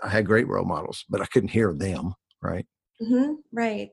[0.03, 2.15] I had great role models, but I couldn't hear them.
[2.43, 2.67] Right.
[3.01, 3.35] Mm-hmm.
[3.53, 3.91] Right.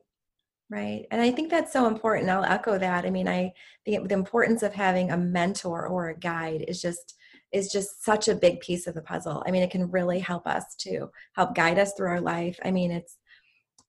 [0.72, 1.06] Right.
[1.10, 2.30] And I think that's so important.
[2.30, 3.06] I'll echo that.
[3.06, 3.54] I mean, I
[3.86, 7.16] the the importance of having a mentor or a guide is just
[7.52, 9.44] is just such a big piece of the puzzle.
[9.46, 12.60] I mean, it can really help us to help guide us through our life.
[12.64, 13.18] I mean, it's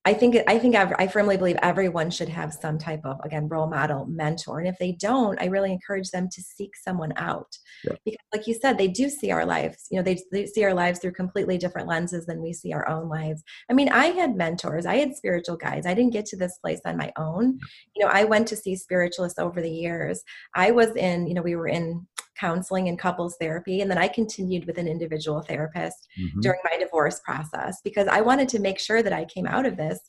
[0.06, 3.68] I think I think I firmly believe everyone should have some type of again role
[3.68, 7.92] model mentor, and if they don't, I really encourage them to seek someone out yeah.
[8.06, 9.88] because, like you said, they do see our lives.
[9.90, 12.88] You know, they, they see our lives through completely different lenses than we see our
[12.88, 13.42] own lives.
[13.70, 15.86] I mean, I had mentors, I had spiritual guides.
[15.86, 17.58] I didn't get to this place on my own.
[17.94, 20.22] You know, I went to see spiritualists over the years.
[20.54, 22.06] I was in, you know, we were in
[22.40, 23.82] counseling and couples therapy.
[23.82, 26.40] And then I continued with an individual therapist mm-hmm.
[26.40, 29.76] during my divorce process because I wanted to make sure that I came out of
[29.76, 30.00] this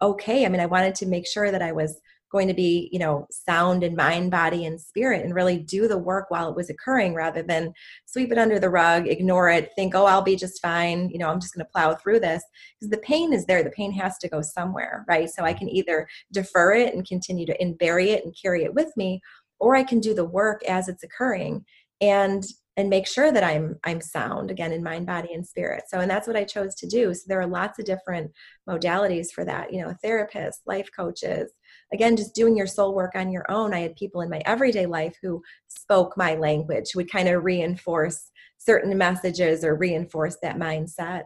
[0.00, 0.46] okay.
[0.46, 3.26] I mean, I wanted to make sure that I was going to be you know
[3.30, 7.14] sound in mind body and spirit and really do the work while it was occurring
[7.14, 7.72] rather than
[8.06, 11.28] sweep it under the rug ignore it think oh i'll be just fine you know
[11.28, 12.42] i'm just going to plow through this
[12.78, 15.68] because the pain is there the pain has to go somewhere right so i can
[15.68, 19.20] either defer it and continue to and bury it and carry it with me
[19.58, 21.64] or i can do the work as it's occurring
[22.00, 22.44] and
[22.76, 25.84] and make sure that i'm i'm sound again in mind body and spirit.
[25.88, 27.12] So and that's what i chose to do.
[27.12, 28.30] So there are lots of different
[28.68, 31.50] modalities for that you know therapists life coaches
[31.92, 33.74] again just doing your soul work on your own.
[33.74, 38.30] I had people in my everyday life who spoke my language would kind of reinforce
[38.58, 41.24] certain messages or reinforce that mindset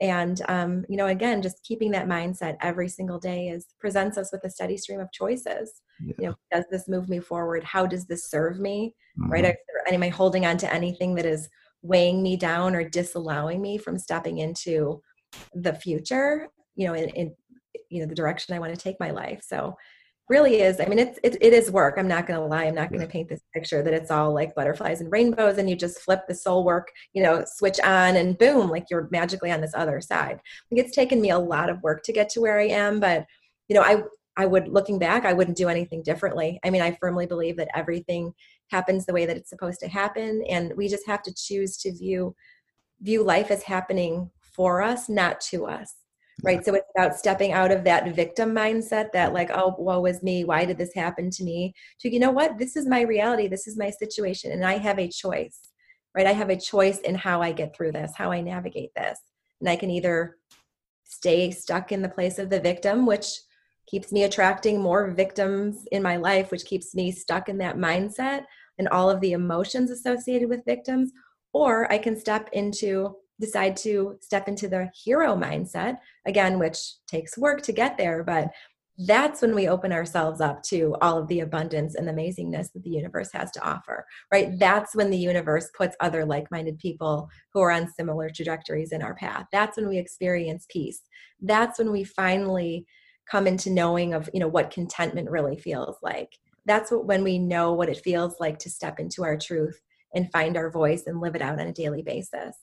[0.00, 4.30] and um, you know again just keeping that mindset every single day is presents us
[4.32, 5.80] with a steady stream of choices.
[6.00, 6.14] Yeah.
[6.18, 7.64] you know does this move me forward?
[7.64, 8.94] How does this serve me?
[9.18, 9.32] Mm-hmm.
[9.32, 9.56] right
[9.90, 11.48] am i holding on to anything that is
[11.82, 15.02] weighing me down or disallowing me from stepping into
[15.54, 17.34] the future you know in, in
[17.90, 19.42] you know the direction i want to take my life?
[19.42, 19.74] So
[20.28, 22.74] really is i mean it's it, it is work i'm not going to lie i'm
[22.74, 25.76] not going to paint this picture that it's all like butterflies and rainbows and you
[25.76, 29.60] just flip the soul work you know switch on and boom like you're magically on
[29.60, 30.40] this other side.
[30.70, 33.24] Like it's taken me a lot of work to get to where i am but
[33.68, 34.02] you know i
[34.36, 36.60] i would looking back i wouldn't do anything differently.
[36.64, 38.32] I mean i firmly believe that everything
[38.70, 41.92] happens the way that it's supposed to happen and we just have to choose to
[41.92, 42.34] view
[43.00, 45.94] view life as happening for us not to us
[46.42, 50.22] right so it's about stepping out of that victim mindset that like oh woe is
[50.22, 51.74] me why did this happen to me?
[52.00, 54.98] To you know what this is my reality this is my situation and i have
[54.98, 55.60] a choice
[56.14, 56.26] right?
[56.26, 59.18] I have a choice in how i get through this how i navigate this.
[59.60, 60.36] And i can either
[61.04, 63.26] stay stuck in the place of the victim which
[63.86, 68.44] keeps me attracting more victims in my life which keeps me stuck in that mindset
[68.78, 71.10] and all of the emotions associated with victims
[71.52, 77.38] or i can step into decide to step into the hero mindset, again, which takes
[77.38, 78.50] work to get there, but
[79.06, 82.90] that's when we open ourselves up to all of the abundance and amazingness that the
[82.90, 84.58] universe has to offer, right?
[84.58, 89.00] That's when the universe puts other like minded people who are on similar trajectories in
[89.00, 89.46] our path.
[89.52, 91.02] That's when we experience peace.
[91.40, 92.86] That's when we finally
[93.30, 96.32] come into knowing of, you know, what contentment really feels like.
[96.66, 99.80] That's what, when we know what it feels like to step into our truth
[100.12, 102.56] and find our voice and live it out on a daily basis.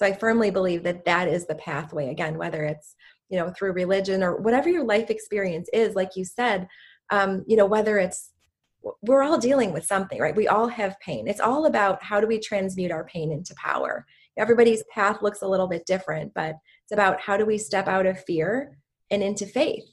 [0.00, 2.96] So I firmly believe that that is the pathway, again, whether it's,
[3.28, 6.68] you know, through religion or whatever your life experience is, like you said,
[7.10, 8.32] um, you know, whether it's,
[9.02, 10.34] we're all dealing with something, right?
[10.34, 11.28] We all have pain.
[11.28, 14.06] It's all about how do we transmute our pain into power.
[14.38, 18.06] Everybody's path looks a little bit different, but it's about how do we step out
[18.06, 18.78] of fear
[19.10, 19.84] and into faith.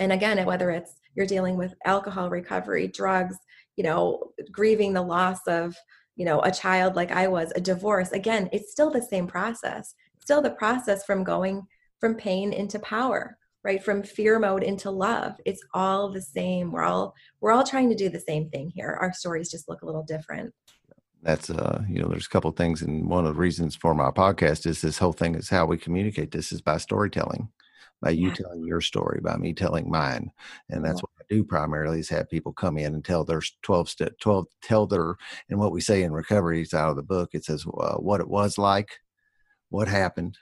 [0.00, 3.36] And again, whether it's you're dealing with alcohol recovery, drugs,
[3.76, 5.76] you know, grieving the loss of
[6.16, 9.94] you know a child like i was a divorce again it's still the same process.
[10.20, 11.66] Still the process from going
[12.00, 13.82] from pain into power right?
[13.82, 15.40] From fear mode into love.
[15.46, 16.70] It's all the same.
[16.70, 18.96] We're all we're all trying to do the same thing here.
[19.00, 20.52] Our stories just look a little different.
[21.22, 24.10] That's uh you know there's a couple things and one of the reasons for my
[24.10, 26.30] podcast is this whole thing is how we communicate.
[26.30, 27.48] This is by storytelling
[28.02, 30.30] by you telling your story, by me telling mine.
[30.68, 33.88] And that's what I do primarily is have people come in and tell their 12
[33.88, 35.16] step, 12, tell their,
[35.48, 37.30] and what we say in recovery is out of the book.
[37.32, 38.90] It says uh, what it was like,
[39.70, 40.36] what happened,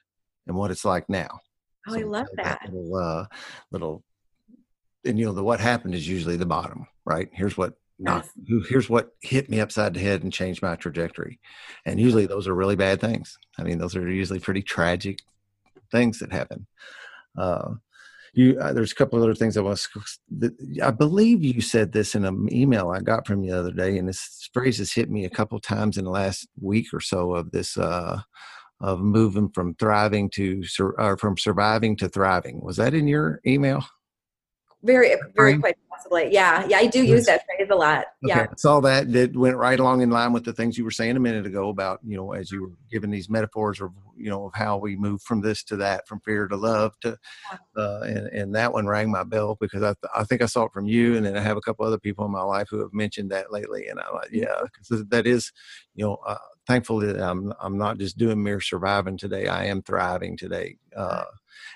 [0.46, 1.40] and what it's like now.
[1.88, 2.44] Oh, so I love that.
[2.44, 3.26] that little, uh,
[3.70, 4.04] little,
[5.04, 7.28] and you know, the what happened is usually the bottom, right?
[7.32, 8.26] Here's what not
[8.68, 11.38] here's what hit me upside the head and changed my trajectory
[11.86, 15.20] and usually those are really bad things i mean those are usually pretty tragic
[15.90, 16.66] things that happen
[17.36, 17.74] uh,
[18.34, 19.88] you, uh, there's a couple of other things I was.
[20.82, 23.98] I believe you said this in an email I got from you the other day,
[23.98, 27.34] and this phrase has hit me a couple times in the last week or so
[27.34, 28.20] of this uh,
[28.80, 30.62] of moving from thriving to
[30.98, 32.60] or from surviving to thriving.
[32.62, 33.84] Was that in your email?
[34.82, 36.32] Very, very quite possibly.
[36.32, 38.06] Yeah, yeah, I do use that phrase a lot.
[38.24, 38.28] Okay.
[38.28, 39.12] Yeah, I saw that.
[39.12, 41.68] That went right along in line with the things you were saying a minute ago
[41.68, 44.96] about you know as you were giving these metaphors of you know of how we
[44.96, 47.16] move from this to that, from fear to love to,
[47.76, 50.72] uh, and and that one rang my bell because I I think I saw it
[50.72, 52.92] from you, and then I have a couple other people in my life who have
[52.92, 55.52] mentioned that lately, and I'm like, yeah, because that is,
[55.94, 56.18] you know.
[56.26, 56.36] Uh,
[56.68, 59.48] that I'm I'm not just doing mere surviving today.
[59.48, 61.24] I am thriving today, uh,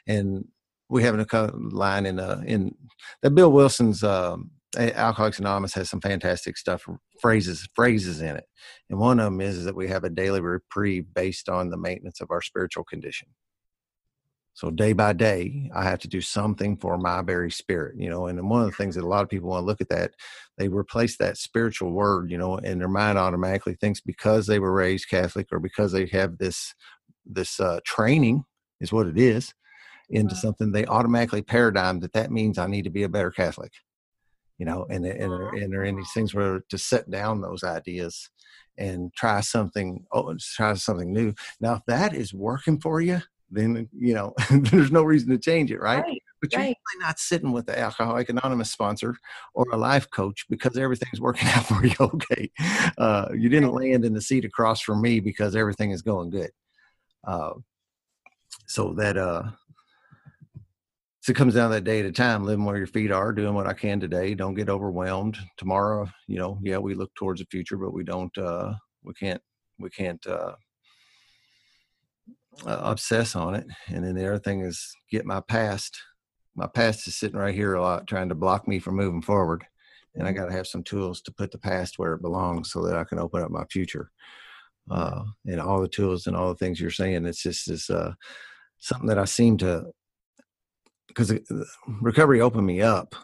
[0.07, 0.47] and
[0.88, 2.75] we have a line in uh in
[3.22, 6.87] that Bill Wilson's um, Alcoholics Anonymous has some fantastic stuff
[7.20, 8.44] phrases phrases in it,
[8.90, 11.77] and one of them is, is that we have a daily reprieve based on the
[11.77, 13.29] maintenance of our spiritual condition.
[14.55, 18.27] So day by day, I have to do something for my very spirit, you know.
[18.27, 20.12] And one of the things that a lot of people want to look at that,
[20.57, 24.72] they replace that spiritual word, you know, and their mind automatically thinks because they were
[24.72, 26.75] raised Catholic or because they have this
[27.27, 28.44] this uh, training
[28.81, 29.53] is what it is
[30.09, 33.73] into something they automatically paradigm that that means i need to be a better catholic
[34.59, 38.31] you know, and and and there are any things where to set down those ideas
[38.79, 41.35] and try something oh, try something new.
[41.61, 45.71] Now, if that is working for you, then you know there's no reason to change
[45.71, 46.03] it, right?
[46.03, 46.77] right but you're right.
[46.92, 49.16] really not sitting with the Alcoholic Anonymous sponsor
[49.55, 51.95] or a life coach because everything's working out for you.
[52.01, 52.51] Okay,
[52.97, 56.51] uh, you didn't land in the seat across from me because everything is going good.
[57.27, 57.53] Uh,
[58.66, 59.42] so that uh,
[61.27, 63.33] so it comes down to that day at a time, living where your feet are,
[63.33, 64.33] doing what I can today.
[64.33, 65.37] Don't get overwhelmed.
[65.57, 68.39] Tomorrow, you know, yeah, we look towards the future, but we don't.
[68.39, 69.43] Uh, we can't.
[69.77, 70.25] We can't.
[70.25, 70.53] Uh,
[72.65, 73.67] uh, obsess on it.
[73.89, 76.01] And then the other thing is get my past.
[76.55, 79.65] My past is sitting right here a lot, trying to block me from moving forward.
[80.15, 82.87] And I got to have some tools to put the past where it belongs so
[82.87, 84.12] that I can open up my future.
[84.89, 88.12] Uh, and all the tools and all the things you're saying, it's just this uh,
[88.79, 89.87] something that I seem to,
[91.16, 91.38] because
[92.00, 93.14] recovery opened me up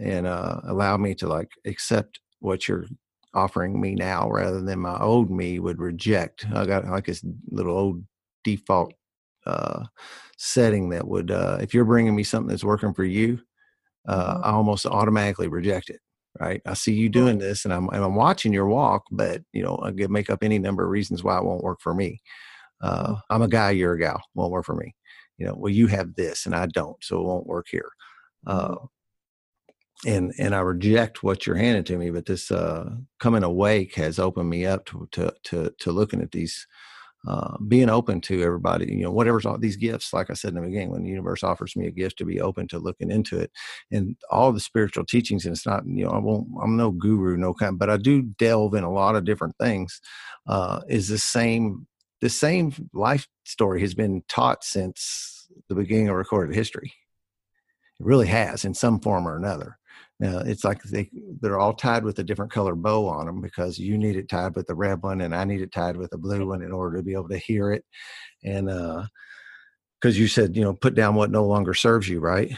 [0.00, 2.86] and uh, allowed me to like accept what you're
[3.34, 6.46] offering me now rather than my old me would reject.
[6.54, 8.04] I got like this little old
[8.44, 8.94] default
[9.46, 9.84] uh,
[10.38, 13.40] setting that would, uh, if you're bringing me something that's working for you,
[14.08, 14.44] uh, Mhm.
[14.44, 16.00] I almost automatically reject it.
[16.40, 16.62] Right?
[16.66, 19.78] I see you doing this, and I'm and I'm watching your walk, but you know
[19.84, 22.20] I could make up any number of reasons why it won't work for me.
[22.82, 24.94] Uh, I'm a guy, you're a gal, won't work for me.
[25.38, 27.90] You know, well you have this and I don't, so it won't work here.
[28.46, 28.76] Uh,
[30.06, 34.18] and and I reject what you're handing to me, but this uh, coming awake has
[34.18, 36.66] opened me up to to to, to looking at these
[37.26, 40.56] uh, being open to everybody, you know, whatever's all these gifts, like I said in
[40.56, 43.38] the beginning, when the universe offers me a gift to be open to looking into
[43.38, 43.50] it
[43.90, 47.38] and all the spiritual teachings, and it's not, you know, I won't, I'm no guru,
[47.38, 50.02] no kind, but I do delve in a lot of different things,
[50.46, 51.86] uh, is the same,
[52.24, 56.90] the same life story has been taught since the beginning of recorded history.
[58.00, 59.76] It really has in some form or another.
[60.18, 61.10] Now it's like they
[61.42, 64.56] they're all tied with a different color bow on them because you need it tied
[64.56, 66.96] with the red one and I need it tied with a blue one in order
[66.96, 67.84] to be able to hear it.
[68.42, 69.04] And uh
[70.00, 72.50] because you said, you know, put down what no longer serves you, right?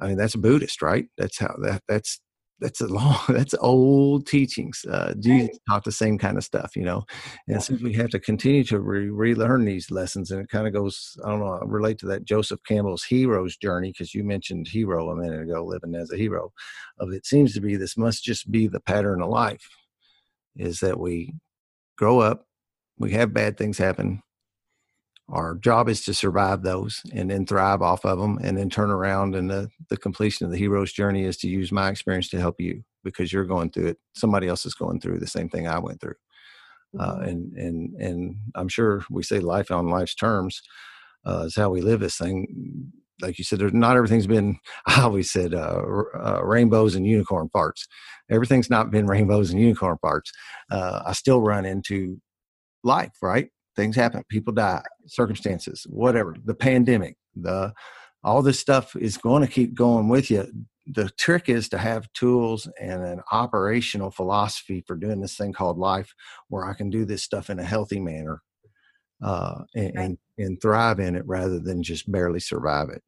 [0.00, 1.06] I mean, that's Buddhist, right?
[1.18, 2.20] That's how that that's
[2.60, 4.84] that's a long that's old teachings.
[4.90, 7.04] Uh Jesus taught the same kind of stuff, you know.
[7.46, 7.58] And Yeah.
[7.58, 11.16] since we have to continue to re- relearn these lessons, and it kind of goes,
[11.24, 15.10] I don't know, I relate to that Joseph Campbell's hero's journey because you mentioned hero
[15.10, 16.52] a minute ago, living as a hero.
[16.98, 19.68] Of it seems to be this must just be the pattern of life,
[20.56, 21.34] is that we
[21.96, 22.46] grow up,
[22.98, 24.22] we have bad things happen.
[25.30, 28.90] Our job is to survive those and then thrive off of them and then turn
[28.90, 29.34] around.
[29.34, 32.60] And the, the completion of the hero's journey is to use my experience to help
[32.60, 33.98] you because you're going through it.
[34.14, 36.14] Somebody else is going through the same thing I went through
[36.98, 37.28] uh, Mhm.
[37.28, 40.62] and and and I'm sure we say life on life's terms
[41.26, 42.92] uh, is how we live this thing.
[43.20, 44.58] Like you said, there's not everything's been.
[44.86, 45.82] I always said uh,
[46.14, 47.86] uh, rainbows and unicorn parts.
[48.30, 50.32] Everything's not been rainbows and unicorn parts.
[50.70, 52.20] Uh, I still run into
[52.84, 53.48] life, right?
[53.78, 56.34] Things happen, people die, circumstances, whatever.
[56.44, 57.72] The pandemic, the
[58.24, 60.48] all this stuff is going to keep going with you.
[60.86, 65.78] The trick is to have tools and an operational philosophy for doing this thing called
[65.78, 66.12] life,
[66.48, 68.42] where I can do this stuff in a healthy manner
[69.22, 70.04] uh, and, Right.
[70.04, 73.02] and and thrive in it rather than just barely survive it.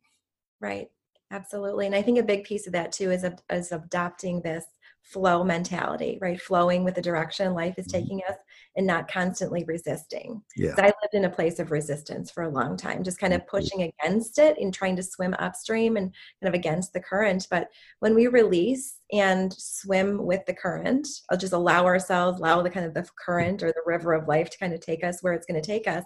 [0.61, 0.89] Right.
[1.33, 1.87] Absolutely.
[1.87, 4.65] And I think a big piece of that too is, is adopting this
[5.03, 6.41] flow mentality, right?
[6.41, 7.93] Flowing with the direction life is Mhm.
[7.93, 8.37] taking us
[8.77, 10.43] and not constantly resisting.
[10.57, 10.75] Yeah.
[10.79, 13.83] I lived in a place of resistance for a long time, just kind of pushing
[13.83, 17.47] against it and trying to swim upstream and kind of against the current.
[17.51, 22.71] But when we release and swim with the current, I'll just allow ourselves, allow the
[22.71, 25.33] kind of the current or the river of life to kind of take us where
[25.33, 26.05] it's going to take us,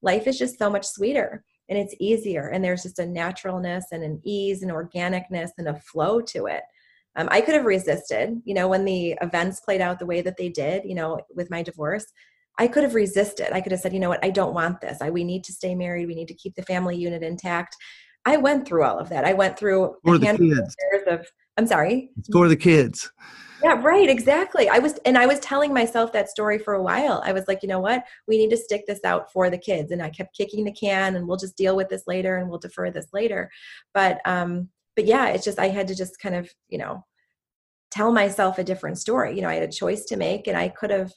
[0.00, 2.48] life is just so much sweeter and it's easier.
[2.48, 6.62] And there's just a naturalness and an ease and organicness and a flow to it.
[7.16, 10.36] Um, I could have resisted, you know, when the events played out the way that
[10.36, 12.06] they did, you know, with my divorce.
[12.58, 13.52] I could have resisted.
[13.52, 15.02] I could have said, you know what, I don't want this.
[15.02, 16.06] I, we need to stay married.
[16.06, 17.76] We need to keep the family unit intact.
[18.24, 19.24] I went through all of that.
[19.24, 20.76] I went through For the of kids.
[21.06, 21.26] of.
[21.56, 22.10] I'm sorry.
[22.18, 23.10] It's for the kids.
[23.62, 24.68] Yeah, right, exactly.
[24.68, 27.22] I was and I was telling myself that story for a while.
[27.24, 28.04] I was like, you know what?
[28.28, 29.92] We need to stick this out for the kids.
[29.92, 32.58] And I kept kicking the can and we'll just deal with this later and we'll
[32.58, 33.50] defer this later.
[33.94, 37.04] But um but yeah, it's just I had to just kind of, you know,
[37.90, 39.36] tell myself a different story.
[39.36, 41.12] You know, I had a choice to make and I could have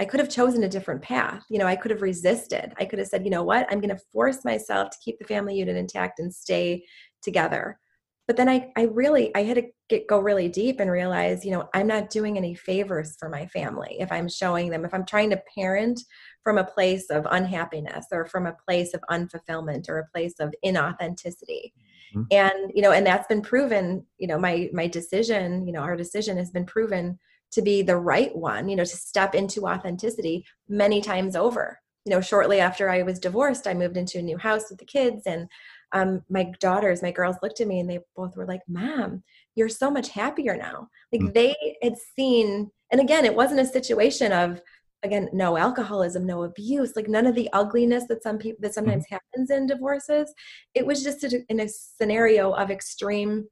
[0.00, 1.44] I could have chosen a different path.
[1.50, 2.72] You know, I could have resisted.
[2.78, 3.66] I could have said, you know what?
[3.68, 6.84] I'm going to force myself to keep the family unit intact and stay
[7.20, 7.80] together.
[8.28, 11.50] But then I, I really i had to get go really deep and realize you
[11.50, 15.06] know i'm not doing any favors for my family if i'm showing them if i'm
[15.06, 16.00] trying to parent
[16.44, 20.54] from a place of unhappiness or from a place of unfulfillment or a place of
[20.64, 21.72] inauthenticity
[22.14, 22.22] mm-hmm.
[22.30, 25.96] and you know and that's been proven you know my my decision you know our
[25.96, 27.18] decision has been proven
[27.50, 32.10] to be the right one you know to step into authenticity many times over you
[32.10, 35.22] know shortly after i was divorced i moved into a new house with the kids
[35.26, 35.48] and
[35.92, 39.22] um, my daughters my girls looked at me and they both were like mom
[39.58, 40.88] you're so much happier now.
[41.12, 41.32] Like mm-hmm.
[41.32, 44.62] they had seen and again it wasn't a situation of
[45.02, 49.04] again no alcoholism no abuse like none of the ugliness that some people that sometimes
[49.04, 49.16] mm-hmm.
[49.16, 50.32] happens in divorces.
[50.74, 53.48] It was just a, in a scenario of extreme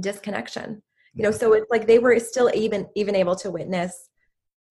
[0.00, 0.82] disconnection.
[1.14, 4.08] You know so it's like they were still even even able to witness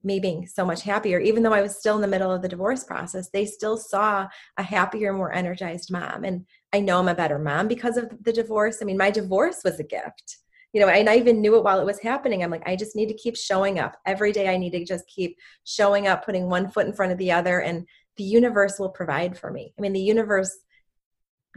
[0.05, 1.19] me being so much happier.
[1.19, 4.27] Even though i was still in the middle of the divorce process they still saw
[4.57, 6.23] a happier more energized mom.
[6.23, 8.79] And i know i'm a better mom because of the divorce.
[8.81, 10.37] I mean my divorce was a gift
[10.73, 12.43] you know and i even knew it while it was happening.
[12.43, 13.97] I'm like i just need to keep showing up.
[14.05, 17.17] Every day i need to just keep showing up putting one foot in front of
[17.17, 19.73] the other and the universe will provide for me.
[19.77, 20.51] I mean the universe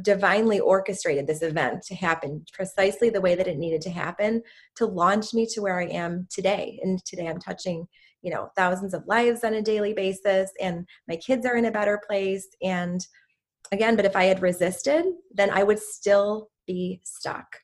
[0.02, 4.42] divinely orchestrated this event to happen precisely the way that it needed to happen
[4.74, 6.78] to launch me to where i am today.
[6.82, 7.88] And today i'm touching
[8.22, 11.70] you know thousands of lives on a daily basis and my kids are in a
[11.70, 13.06] better place and
[13.72, 17.56] again but if i had resisted then i would still be stuck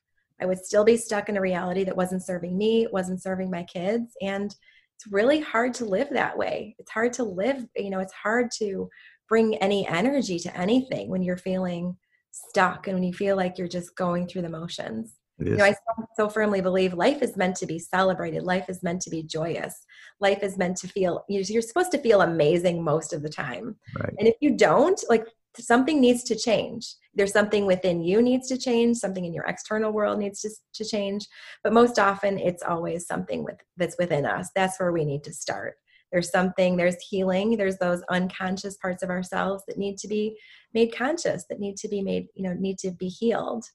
[0.43, 3.63] I would still be stuck in a reality that wasn't serving me, wasn't serving my
[3.63, 4.17] kids.
[4.21, 4.53] And
[4.95, 6.75] it's really hard to live that way.
[6.79, 8.89] It's hard to live, you know, it's hard to
[9.29, 11.95] bring any energy to anything when you're feeling
[12.31, 15.15] stuck and when you feel like you're just going through the motions.
[15.39, 18.43] You know, I so, so firmly believe life is meant to be celebrated.
[18.43, 19.73] Life is meant to be joyous.
[20.19, 23.75] Life is meant to feel, you're supposed to feel amazing most of the time.
[23.99, 24.13] Right.
[24.19, 25.25] And if you don't, like
[25.61, 26.95] something needs to change.
[27.13, 28.97] There's something within you needs to change.
[28.97, 31.27] Something in your external world needs to, to change.
[31.63, 34.49] But most often it's always something with that's within us.
[34.55, 35.75] That's where we need to start.
[36.11, 37.57] There's something there's healing.
[37.57, 40.37] There's those unconscious parts of ourselves that need to be
[40.73, 43.65] made conscious that need to be made you know need to be healed.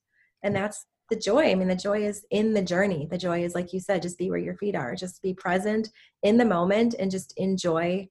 [0.42, 1.50] And that's the joy.
[1.50, 3.06] I mean the joy is in the journey.
[3.10, 4.96] The joy is like you said just be where your feet are.
[4.96, 5.90] Just be present
[6.24, 8.08] in the moment and just enjoy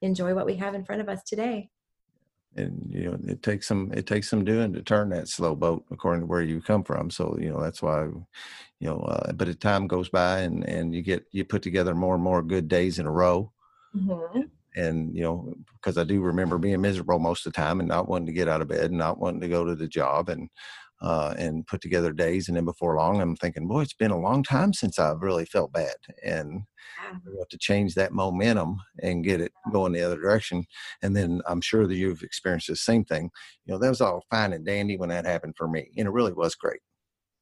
[0.00, 1.70] enjoy what we have in front of us today
[2.56, 5.84] and you know it takes some it takes some doing to turn that slow boat
[5.90, 9.48] according to where you come from so you know that's why you know uh, but
[9.48, 12.68] as time goes by and and you get you put together more and more good
[12.68, 13.50] days in a row
[13.96, 14.40] mm-hmm.
[14.76, 18.08] and you know because i do remember being miserable most of the time and not
[18.08, 20.48] wanting to get out of bed and not wanting to go to the job and
[21.02, 22.48] uh, and put together days.
[22.48, 25.44] And then before long, I'm thinking, boy, it's been a long time since I've really
[25.44, 25.96] felt bad.
[26.24, 26.62] And
[27.26, 30.64] we have to change that momentum and get it going the other direction.
[31.02, 33.30] And then I'm sure that you've experienced the same thing.
[33.66, 35.90] You know, that was all fine and dandy when that happened for me.
[35.96, 36.80] And it really was great.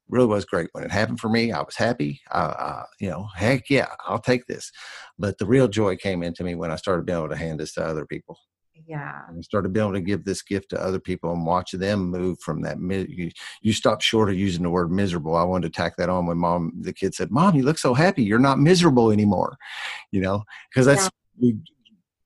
[0.09, 1.51] Really was great when it happened for me.
[1.51, 2.19] I was happy.
[2.31, 4.71] Uh, you know, heck yeah, I'll take this.
[5.19, 7.73] But the real joy came into me when I started being able to hand this
[7.75, 8.37] to other people
[8.87, 9.21] yeah.
[9.27, 12.39] and started being able to give this gift to other people and watch them move
[12.39, 12.79] from that
[13.09, 15.35] you, you stopped short of using the word miserable.
[15.35, 17.93] I wanted to tack that on when mom the kid said mom you look so
[17.93, 18.23] happy.
[18.23, 19.57] You're not miserable anymore
[20.11, 21.53] you know because that's yeah.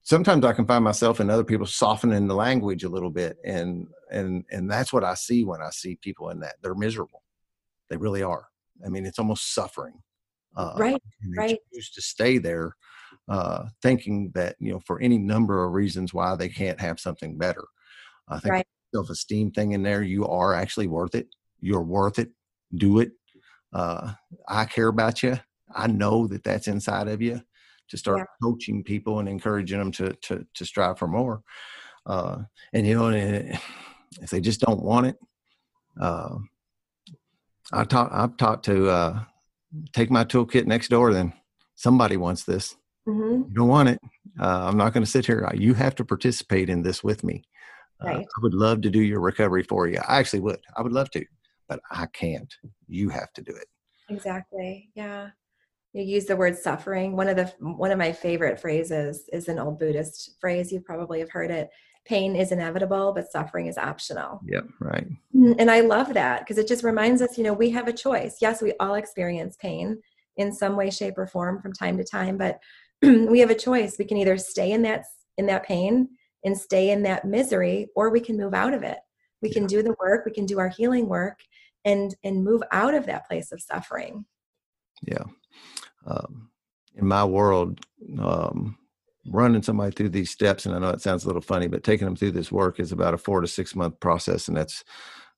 [0.04, 3.88] sometimes i can find myself and other people softening the language a little bit and
[4.12, 6.56] and and that's what i see when i see people in that.
[6.62, 7.24] They're miserable.
[7.90, 8.48] They really are.
[8.86, 10.02] I mean it's almost suffering
[10.58, 11.02] uh, right
[11.38, 11.60] right.
[11.74, 12.76] choose to stay there
[13.28, 17.38] uh, thinking that you know for any number of reasons why they can't have something
[17.38, 17.64] better.
[18.28, 18.68] I think right.
[18.94, 20.02] self-esteem thing in there.
[20.02, 21.28] You are actually worth it.
[21.60, 22.32] You're worth it.
[22.76, 23.12] Do it.
[23.74, 24.14] Uh,
[24.48, 25.40] I care about you.
[25.76, 27.42] I know that that's inside of you.
[27.90, 28.26] To start yeah.
[28.42, 31.44] coaching people and encouraging them to to to strive for more.
[32.06, 32.40] Uh,
[32.74, 35.18] and you know, if they just don't want it,
[36.00, 36.36] uh,
[37.72, 38.12] I taught.
[38.12, 39.20] I've talked to uh,
[39.94, 41.14] take my toolkit next door.
[41.14, 41.34] Then
[41.76, 42.76] somebody wants this.
[43.08, 43.50] Mm-hmm.
[43.50, 44.00] You don't want it.
[44.40, 45.50] Uh, I'm not going to sit here.
[45.54, 47.44] You have to participate in this with me.
[48.02, 48.20] Uh.
[48.20, 50.00] I would love to do your recovery for you.
[50.08, 50.60] I actually would.
[50.76, 51.26] I would love to,
[51.68, 52.54] but I can't.
[52.88, 53.68] You have to do it.
[54.10, 54.90] Exactly.
[54.96, 55.30] Yeah.
[55.94, 57.16] You use the word suffering.
[57.16, 60.72] One of the one of my favorite phrases is an old Buddhist phrase.
[60.72, 61.70] You probably have heard it.
[62.06, 64.42] Pain is inevitable, but suffering is optional.
[64.46, 65.08] Yep, right.
[65.34, 67.94] Mm, and I love that because it just reminds us, you know, we have a
[67.94, 68.38] choice.
[68.42, 70.00] Yes, we all experience pain
[70.38, 72.60] in some way, shape, or form from time to time, but
[73.02, 73.98] we have a choice.
[73.98, 75.06] We can either stay in that
[75.38, 76.10] in that pain
[76.44, 79.00] and stay in that misery, or we can move out of it.
[79.42, 80.26] We can do the work.
[80.26, 81.40] We can do our healing work,
[81.84, 84.26] and and move out of that place of suffering.
[85.02, 85.24] Yeah.
[86.06, 86.50] Um,
[86.96, 87.82] in my world,
[88.20, 88.78] um,
[89.28, 92.06] running somebody through these steps, and I know it sounds a little funny, but taking
[92.06, 94.84] them through this work is about a four to six month process, and that's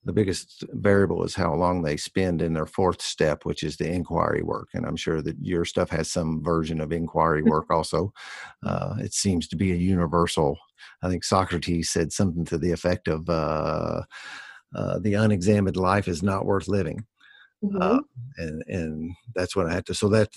[0.08, 3.92] the biggest variable is how long they spend in their fourth step, which is the
[3.92, 4.70] inquiry work.
[4.74, 8.14] And I'm sure that your stuff has some version of inquiry work also.
[8.66, 10.58] Uh, it seems to be a universal.
[11.04, 14.04] I think Socrates said something to the effect of uh,
[14.74, 17.06] uh, the unexamined life is not worth living.
[17.62, 17.82] Mm-hmm.
[17.82, 18.00] Uh,
[18.38, 19.94] and and that's what I had to.
[19.94, 20.30] So that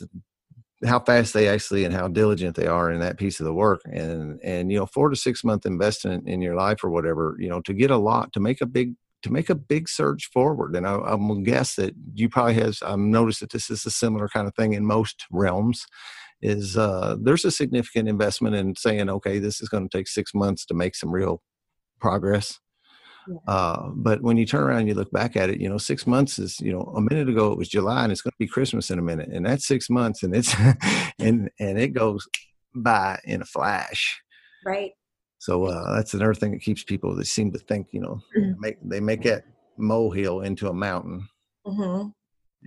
[0.84, 3.82] how fast they actually and how diligent they are in that piece of the work
[3.84, 7.50] and and you know four to six month investment in your life or whatever you
[7.50, 10.76] know to get a lot to make a big to make a big surge forward.
[10.76, 12.78] And I, I'm gonna guess that you probably have.
[12.82, 15.86] I've noticed that this is a similar kind of thing in most realms.
[16.42, 20.32] Is uh, there's a significant investment in saying, okay, this is going to take six
[20.34, 21.42] months to make some real
[22.00, 22.58] progress.
[23.28, 23.36] Yeah.
[23.46, 26.06] Uh, but when you turn around and you look back at it, you know, six
[26.06, 28.46] months is, you know, a minute ago it was July and it's going to be
[28.46, 30.54] Christmas in a minute, and that's six months, and it's
[31.18, 32.26] and and it goes
[32.74, 34.22] by in a flash.
[34.64, 34.92] Right.
[35.40, 37.16] So uh, that's another thing that keeps people.
[37.16, 38.60] They seem to think, you know, mm-hmm.
[38.60, 39.44] make they make that
[39.78, 41.26] molehill into a mountain,
[41.66, 42.08] mm-hmm.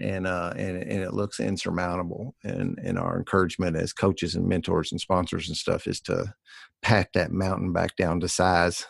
[0.04, 2.34] and uh, and and it looks insurmountable.
[2.44, 6.34] And and our encouragement as coaches and mentors and sponsors and stuff is to
[6.82, 8.88] pack that mountain back down to size.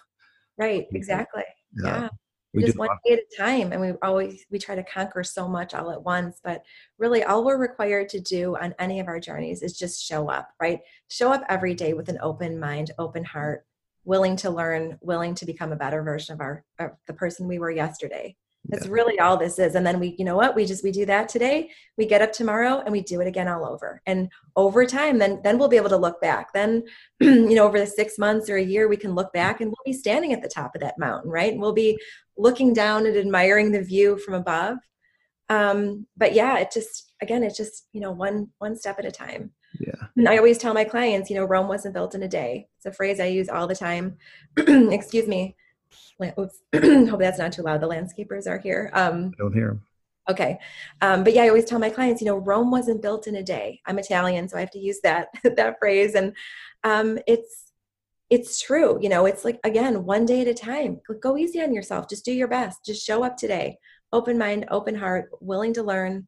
[0.58, 0.88] Right.
[0.94, 1.44] Exactly.
[1.84, 2.10] Uh, yeah.
[2.54, 5.48] We just one day at a time and we always we try to conquer so
[5.48, 6.62] much all at once but
[7.00, 10.50] really all we're required to do on any of our journeys is just show up
[10.62, 13.66] right show up every day with an open mind open heart
[14.06, 17.60] willing to learn, willing to become a better version of our of the person we
[17.60, 18.36] were yesterday.
[18.70, 18.94] That's yeah.
[18.94, 19.76] really all this is.
[19.76, 21.70] And then we, you know what, we just we do that today.
[21.98, 24.02] We get up tomorrow and we do it again all over.
[24.06, 26.54] And over time, then then we'll be able to look back.
[26.54, 26.84] Then,
[27.20, 29.94] you know, over the six months or a year, we can look back and we'll
[29.94, 31.52] be standing at the top of that mountain, right?
[31.52, 32.00] And we'll be
[32.38, 34.78] looking down and admiring the view from above.
[35.50, 39.12] Um, but yeah, it just again, it's just, you know, one one step at a
[39.12, 39.52] time.
[39.80, 40.08] Yeah.
[40.16, 42.68] And I always tell my clients, you know, Rome wasn't built in a day.
[42.78, 44.18] It's a phrase I use all the time.
[44.58, 45.56] Excuse me.
[46.40, 46.60] Oops.
[46.74, 47.82] Hope that's not too loud.
[47.82, 48.92] The landscapers are here.
[48.94, 49.82] Um, I don't hear them.
[50.30, 50.58] Okay.
[51.02, 53.44] Um, but yeah, I always tell my clients, you know, Rome wasn't built in a
[53.44, 53.82] day.
[53.86, 56.16] I'm Italian, so I have to use that that phrase.
[56.16, 56.34] And
[56.84, 57.72] um, it's
[58.30, 58.98] it's true.
[59.02, 61.02] You know, it's like again, one day at a time.
[61.22, 62.10] Go easy on yourself.
[62.10, 62.86] Just do your best.
[62.86, 63.78] Just show up today.
[64.12, 66.28] Open mind, open heart, willing to learn.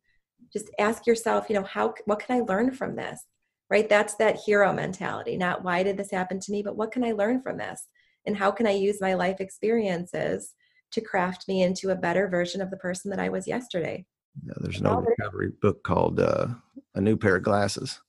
[0.52, 3.24] Just ask yourself, you know, how what can I learn from this?
[3.70, 3.88] Right?
[3.90, 7.12] That's that hero mentality, not why did this happen to me, but what can I
[7.12, 7.88] learn from this?
[8.26, 10.54] And how can I use my life experiences
[10.92, 14.06] to craft me into a better version of the person that I was yesterday?
[14.46, 16.48] Yeah, there's an old recovery book called uh,
[16.96, 18.02] A New Pair of Glasses.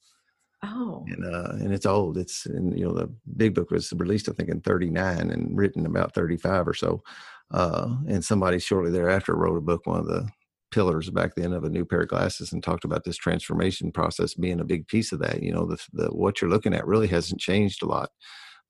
[0.63, 1.05] Oh.
[1.07, 2.19] And uh, and it's old.
[2.19, 5.87] It's and you know the big book was released I think in '39 and written
[5.87, 7.03] about 35 or so.
[7.51, 9.87] Uh, and somebody shortly thereafter wrote a book.
[9.87, 10.29] One of the
[10.77, 14.35] pillars back then of a new pair of glasses and talked about this transformation process
[14.35, 15.43] being a big piece of that.
[15.43, 18.11] You know, the, the what you're looking at really hasn't changed a lot,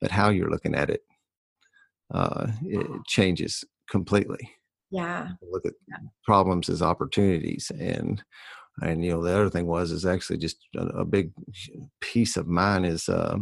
[0.01, 1.01] but how you're looking at it,
[2.15, 4.53] uh, it changes completely.
[4.93, 5.31] Yeah.
[5.51, 5.97] Look at yeah.
[6.25, 8.23] problems as opportunities and
[8.83, 11.33] and you know the other thing was is actually just a, a big
[12.01, 13.37] piece of mine is uh,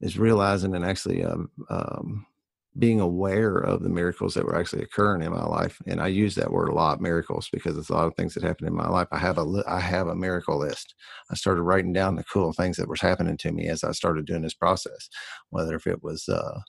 [0.00, 2.24] is realizing and actually um, um,
[2.78, 6.34] being aware of the miracles that were actually occurring in my life and i use
[6.34, 8.88] that word a lot miracles because it's a lot of things that happen in my
[8.88, 9.06] life.
[9.12, 10.94] I have a i have a miracle list.
[11.30, 14.26] I started writing down the cool things that was happening to me as i started
[14.26, 15.08] doing this process
[15.50, 16.60] whether if it was uh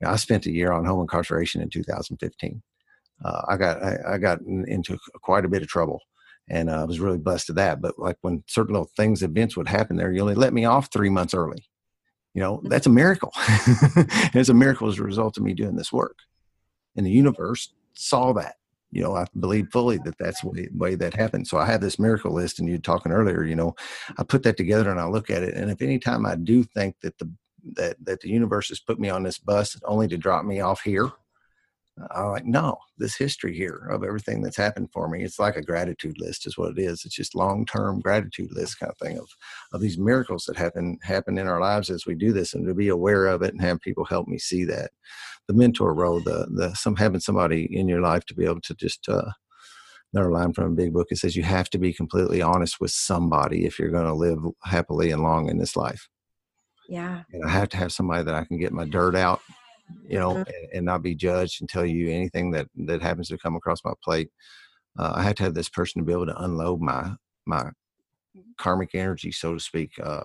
[0.00, 2.62] you know, i spent a year on home incarceration in 2015
[3.24, 6.00] uh, i got I, I, got into quite a bit of trouble
[6.48, 9.56] and uh, i was really blessed to that but like when certain little things events
[9.56, 11.66] would happen there you only let me off three months early
[12.34, 12.68] you know mm-hmm.
[12.68, 13.32] that's a miracle.
[14.34, 16.18] It's a miracle as a result of me doing this work.
[16.96, 18.56] And the universe saw that.
[18.90, 21.46] You know i believe fully that that's the way, way that happened.
[21.48, 23.74] So i have this miracle list and you talking earlier you know
[24.18, 25.54] i put that together and i look at it.
[25.54, 27.30] And if any time i do think that the
[27.74, 30.82] that that the universe has put me on this bus only to drop me off
[30.82, 31.10] here
[32.10, 35.22] I'm like, no, this history here of everything that's happened for me.
[35.22, 37.04] It's like a gratitude list, is what it is.
[37.04, 39.28] It's just long term gratitude list kind of thing of
[39.72, 42.74] of these miracles that happen happen in our lives as we do this, and to
[42.74, 44.90] be aware of it and have people help me see that.
[45.48, 48.74] The mentor role, the the some having somebody in your life to be able to
[48.74, 49.30] just uh,
[50.14, 51.08] another line from a big book.
[51.10, 54.38] It says you have to be completely honest with somebody if you're going to live
[54.64, 56.08] happily and long in this life.
[56.88, 59.42] Yeah, and I have to have somebody that I can get my dirt out
[60.08, 60.38] you know, mm-hmm.
[60.40, 63.84] and, and, not be judged and tell you anything that that happens to come across
[63.84, 64.30] my plate.
[64.98, 67.12] Uh, I had to have this person to be able to unload my
[67.46, 67.70] my
[68.58, 70.24] karmic energy, so to speak, uh,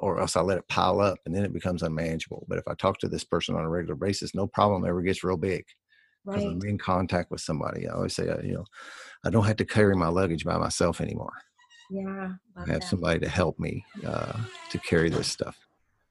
[0.00, 2.46] or else I let it pile up and then it becomes unmanageable.
[2.48, 5.24] But if I talk to this person on a regular basis, no problem ever gets
[5.24, 5.64] real big
[6.24, 6.52] because right.
[6.52, 7.88] I'm in contact with somebody.
[7.88, 8.64] I always say, uh, you know,
[9.24, 11.32] I don't have to carry my luggage by myself anymore.
[11.90, 12.84] Yeah, I have that.
[12.84, 14.38] somebody to help me uh,
[14.70, 15.56] to carry this stuff.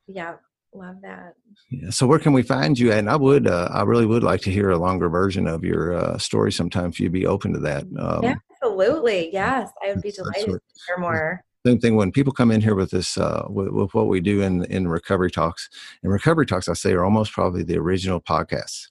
[0.07, 0.35] Yeah,
[0.73, 1.33] Love that.
[1.69, 1.89] Yeah.
[1.89, 2.91] So where can we find you?
[2.91, 5.93] And I would, uh, I really would like to hear a longer version of your
[5.93, 7.85] uh, story sometime if you'd be open to that.
[7.97, 9.31] Um, Absolutely.
[9.31, 9.71] Yes.
[9.83, 11.41] I would be delighted what, to hear more.
[11.65, 14.41] Same thing when people come in here with this, uh, with, with, what we do
[14.41, 15.69] in, in recovery talks.
[16.03, 18.83] And recovery talks, I say, are almost probably the original podcasts.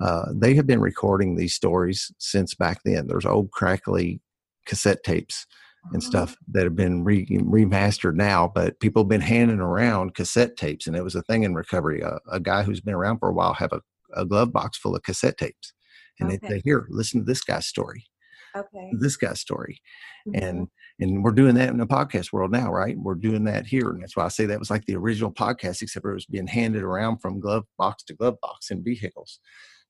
[0.00, 3.06] Uh, they have been recording these stories since back then.
[3.06, 4.20] There's old crackly
[4.66, 5.46] cassette tapes
[5.86, 6.08] and uh-huh.
[6.08, 10.86] stuff that have been re- remastered now, but people have been handing around cassette tapes,
[10.86, 12.02] and it was a thing in recovery.
[12.02, 13.80] Uh, a guy who's been around for a while have a,
[14.14, 15.72] a glove box full of cassette tapes,
[16.20, 16.38] and okay.
[16.40, 18.06] they say, "Here, listen to this guy's story."
[18.54, 18.90] Okay.
[18.98, 19.80] This guy's story,
[20.28, 20.44] mm-hmm.
[20.44, 20.68] and
[21.00, 22.96] and we're doing that in the podcast world now, right?
[22.96, 25.82] We're doing that here, and that's why I say that was like the original podcast,
[25.82, 29.40] except it was being handed around from glove box to glove box in vehicles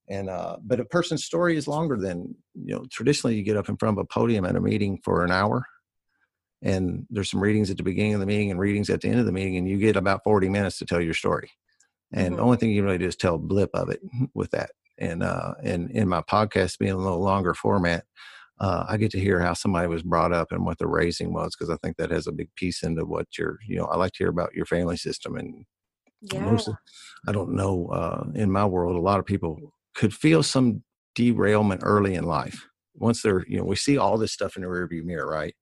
[0.09, 3.69] and uh, but a person's story is longer than you know traditionally you get up
[3.69, 5.65] in front of a podium at a meeting for an hour
[6.63, 9.19] and there's some readings at the beginning of the meeting and readings at the end
[9.21, 11.51] of the meeting and you get about 40 minutes to tell your story
[12.13, 12.37] and mm-hmm.
[12.37, 14.01] the only thing you really do is tell a blip of it
[14.35, 18.05] with that and uh and in my podcast being a little longer format
[18.61, 21.57] uh, I get to hear how somebody was brought up and what the raising was
[21.57, 24.13] because I think that has a big piece into what your you know I like
[24.13, 25.65] to hear about your family system and
[26.21, 26.41] yeah.
[26.41, 26.77] most of,
[27.27, 29.59] I don't know uh, in my world a lot of people
[29.95, 30.85] could feel some
[31.17, 34.69] derailment early in life once they're you know we see all this stuff in the
[34.69, 35.55] rearview mirror right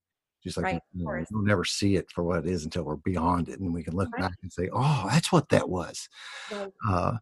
[0.42, 2.96] just like right, you know, we'll never see it for what it is until we're
[2.96, 4.22] beyond it, and we can look right.
[4.22, 6.08] back and say, "Oh, that's what that was."
[6.50, 6.72] Right.
[6.88, 7.16] Uh,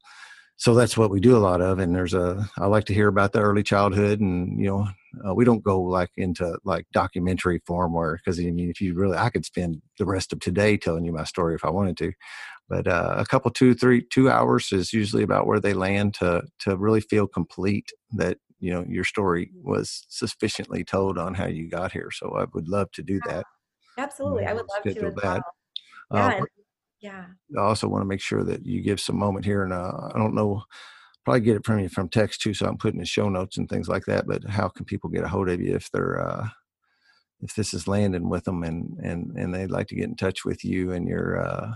[0.58, 1.78] so that's what we do a lot of.
[1.78, 4.88] And there's a I like to hear about the early childhood, and you know,
[5.26, 8.94] uh, we don't go like into like documentary form where because I mean, if you
[8.94, 11.96] really, I could spend the rest of today telling you my story if I wanted
[11.98, 12.12] to.
[12.68, 16.42] But uh, a couple, two, three, two hours is usually about where they land to
[16.60, 17.92] to really feel complete.
[18.12, 22.10] That you know your story was sufficiently told on how you got here.
[22.12, 23.44] So I would love to do that.
[23.96, 25.22] Absolutely, I would love to as that.
[25.24, 25.44] well.
[26.10, 26.40] Uh,
[27.00, 27.60] yeah, yeah.
[27.60, 30.18] I also want to make sure that you give some moment here, and uh, I
[30.18, 30.62] don't know,
[31.24, 32.54] probably get it from you from text too.
[32.54, 34.26] So I'm putting in show notes and things like that.
[34.26, 36.48] But how can people get a hold of you if they're uh,
[37.40, 40.44] if this is landing with them and and and they'd like to get in touch
[40.44, 41.74] with you and your uh,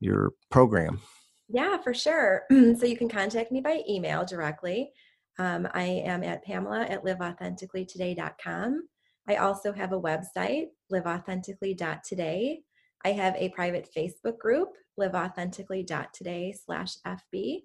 [0.00, 1.00] your program?
[1.48, 2.44] Yeah, for sure.
[2.50, 4.92] so you can contact me by email directly.
[5.40, 8.88] Um, I am at Pamela at liveauthenticallytoday.com.
[9.26, 12.60] I also have a website, liveauthentically.today.
[13.06, 14.68] I have a private Facebook group,
[15.00, 17.60] liveauthentically.today slash FB.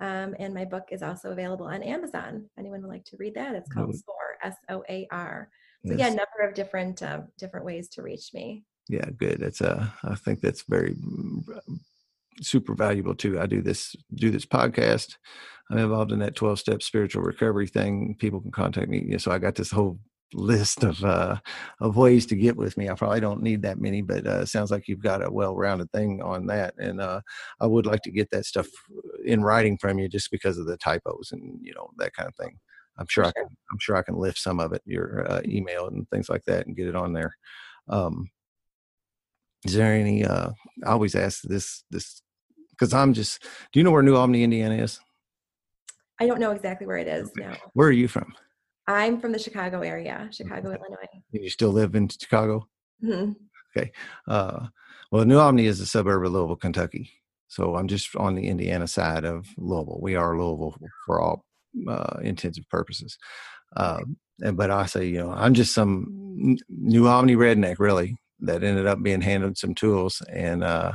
[0.00, 2.48] Um, and my book is also available on Amazon.
[2.58, 5.50] Anyone would like to read that, it's called SOAR, S O A R.
[5.84, 5.98] So yes.
[5.98, 8.64] yeah, a number of different uh, different ways to reach me.
[8.88, 9.40] Yeah, good.
[9.40, 10.96] That's uh, I think that's very
[12.40, 13.38] super valuable too.
[13.38, 15.16] I do this do this podcast.
[15.70, 18.16] I'm involved in that 12 step spiritual recovery thing.
[18.18, 19.16] People can contact me.
[19.18, 19.98] So I got this whole
[20.34, 21.36] list of uh,
[21.80, 22.88] of ways to get with me.
[22.88, 26.20] I probably don't need that many, but uh, sounds like you've got a well-rounded thing
[26.22, 26.74] on that.
[26.78, 27.20] And uh,
[27.60, 28.66] I would like to get that stuff
[29.24, 32.34] in writing from you, just because of the typos and you know that kind of
[32.34, 32.58] thing.
[32.98, 33.28] I'm sure, sure.
[33.28, 33.56] I can.
[33.72, 36.66] I'm sure I can lift some of it, your uh, email and things like that,
[36.66, 37.36] and get it on there.
[37.88, 38.30] Um,
[39.64, 40.24] is there any?
[40.24, 40.50] Uh,
[40.84, 42.22] I always ask this this
[42.70, 43.42] because I'm just.
[43.72, 45.00] Do you know where New Albany, Indiana is?
[46.20, 47.56] I don't know exactly where it is now.
[47.72, 48.32] Where are you from?
[48.86, 50.78] I'm from the Chicago area, Chicago, okay.
[50.78, 51.22] Illinois.
[51.30, 52.68] You still live in Chicago?
[53.02, 53.32] Mm-hmm.
[53.76, 53.92] Okay.
[54.28, 54.66] Uh,
[55.10, 57.10] well, New Albany is a suburb of Louisville, Kentucky.
[57.48, 60.00] So I'm just on the Indiana side of Louisville.
[60.00, 61.44] We are Louisville for all
[61.88, 63.16] uh, intents and purposes.
[63.76, 64.00] Uh,
[64.40, 68.86] and, but I say, you know, I'm just some New Albany redneck, really, that ended
[68.86, 70.92] up being handed some tools and uh,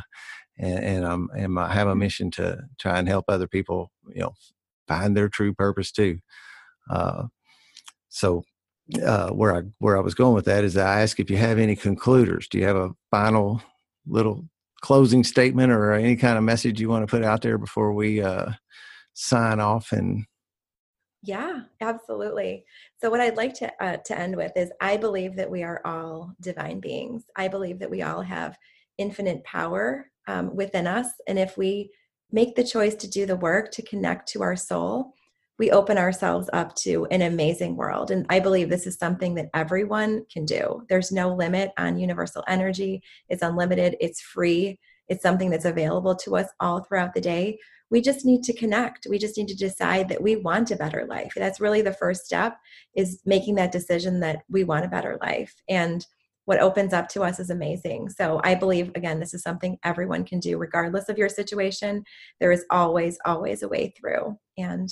[0.57, 4.21] and, and um and I have a mission to try and help other people, you
[4.21, 4.33] know,
[4.89, 6.19] find their true purpose too.
[6.89, 7.27] Uh,
[8.09, 8.43] so
[9.05, 11.59] uh, where I where I was going with that is I ask if you have
[11.59, 12.47] any concluders.
[12.49, 13.61] Do you have a final
[14.07, 14.45] little
[14.81, 18.21] closing statement or any kind of message you want to put out there before we
[18.21, 18.51] uh,
[19.13, 20.25] sign off and
[21.21, 22.63] yeah, absolutely.
[23.01, 25.81] So, what I'd like to uh, to end with is, I believe that we are
[25.83, 27.23] all divine beings.
[27.35, 28.57] I believe that we all have
[28.97, 31.91] infinite power um, within us, and if we
[32.31, 35.13] make the choice to do the work to connect to our soul,
[35.57, 38.11] we open ourselves up to an amazing world.
[38.11, 40.83] And I believe this is something that everyone can do.
[40.87, 46.37] There's no limit on universal energy, it's unlimited, it's free, it's something that's available to
[46.37, 47.59] us all throughout the day.
[47.91, 49.07] We just need to connect.
[49.09, 51.33] We just need to decide that we want a better life.
[51.35, 52.57] That's really the first step
[52.95, 55.55] is making that decision that we want a better life.
[55.67, 56.05] And
[56.49, 58.09] what opens up to us is amazing.
[58.09, 62.03] So I believe, again, this is something everyone can do, regardless of your situation.
[62.39, 64.35] There is always, always a way through.
[64.57, 64.91] And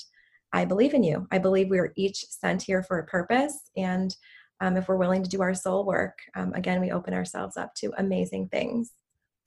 [0.54, 1.26] I believe in you.
[1.32, 3.72] I believe we are each sent here for a purpose.
[3.76, 4.16] And
[4.62, 7.74] um, if we're willing to do our soul work, um, again, we open ourselves up
[7.78, 8.92] to amazing things.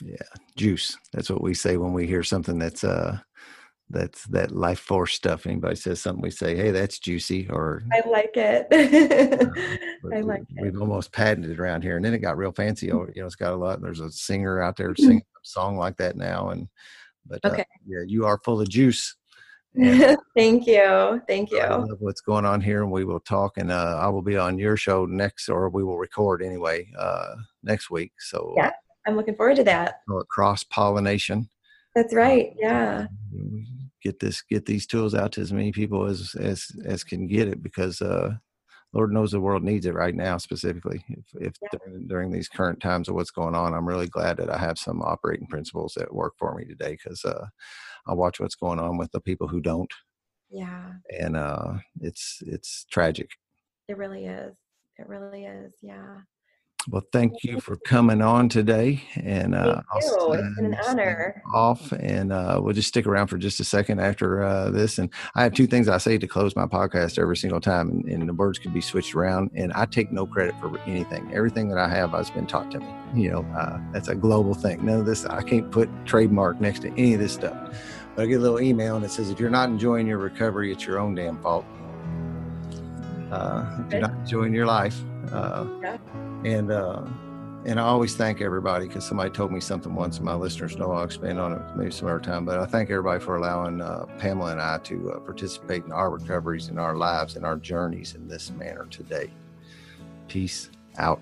[0.03, 0.17] Yeah,
[0.57, 0.97] juice.
[1.13, 3.19] That's what we say when we hear something that's uh
[3.91, 5.47] that's that life force stuff.
[5.47, 8.69] Anybody says something, we say, "Hey, that's juicy." Or I like it.
[10.13, 10.63] I like we, it.
[10.63, 12.87] We've almost patented it around here, and then it got real fancy.
[12.87, 13.83] You know, it's got a lot.
[13.83, 16.69] There's a singer out there singing a song like that now, and
[17.27, 17.63] but uh, okay.
[17.63, 19.17] Uh, yeah, you are full of juice.
[20.37, 21.23] Thank you.
[21.29, 21.61] Thank you.
[21.61, 23.57] I love what's going on here, and we will talk.
[23.57, 27.37] And uh, I will be on your show next, or we will record anyway uh,
[27.63, 28.13] next week.
[28.19, 28.71] So yeah,
[29.07, 30.01] I'm looking forward to that.
[30.29, 31.49] Cross pollination.
[31.95, 32.53] That's right.
[32.59, 33.07] Yeah.
[34.03, 37.49] Get this, get these tools out to as many people as as as can get
[37.49, 38.35] it, because uh,
[38.93, 41.05] Lord knows the world needs it right now, specifically.
[41.09, 41.69] If, if yeah.
[41.85, 44.79] during, during, these current times of what's going on, I'm really glad that I have
[44.79, 47.47] some operating principles that work for me today because uh,
[48.07, 49.93] I watch what's going on with the people who don't.
[50.51, 50.93] Yeah.
[51.19, 53.31] And uh, it's it's tragic.
[53.87, 54.57] It really is.
[54.99, 55.75] It really is.
[55.83, 56.17] Yeah.
[56.89, 61.43] Well, thank you for coming on today, and uh, I'll it's an honor.
[61.55, 64.99] Off, and uh, we'll just stick around for just a second after uh, this.
[64.99, 68.05] And I have two things I say to close my podcast every single time, and,
[68.07, 69.51] and, the words can be switched around.
[69.55, 71.31] And I take no credit for anything.
[71.35, 72.87] Everything that I have has been taught to me.
[73.15, 74.85] You know, uh, that's a global thing.
[74.85, 77.79] None of this I can't put trademark next to any of this stuff.
[78.17, 80.73] But I get a little email and it says, if you're not enjoying your recovery,
[80.73, 81.67] it's your own damn fault.
[83.31, 84.99] Uh, if you're not enjoying your life.
[85.31, 85.99] Uh, yeah
[86.45, 87.03] and uh,
[87.67, 90.93] and I always thank everybody because somebody told me something once, and my listeners know
[90.93, 92.47] I'll expand on it maybe some other time.
[92.47, 96.11] But I thank everybody for allowing uh, Pamela and I to uh, participate in our
[96.11, 99.31] recoveries, in our lives, in our journeys in this manner today.
[100.27, 101.21] Peace out.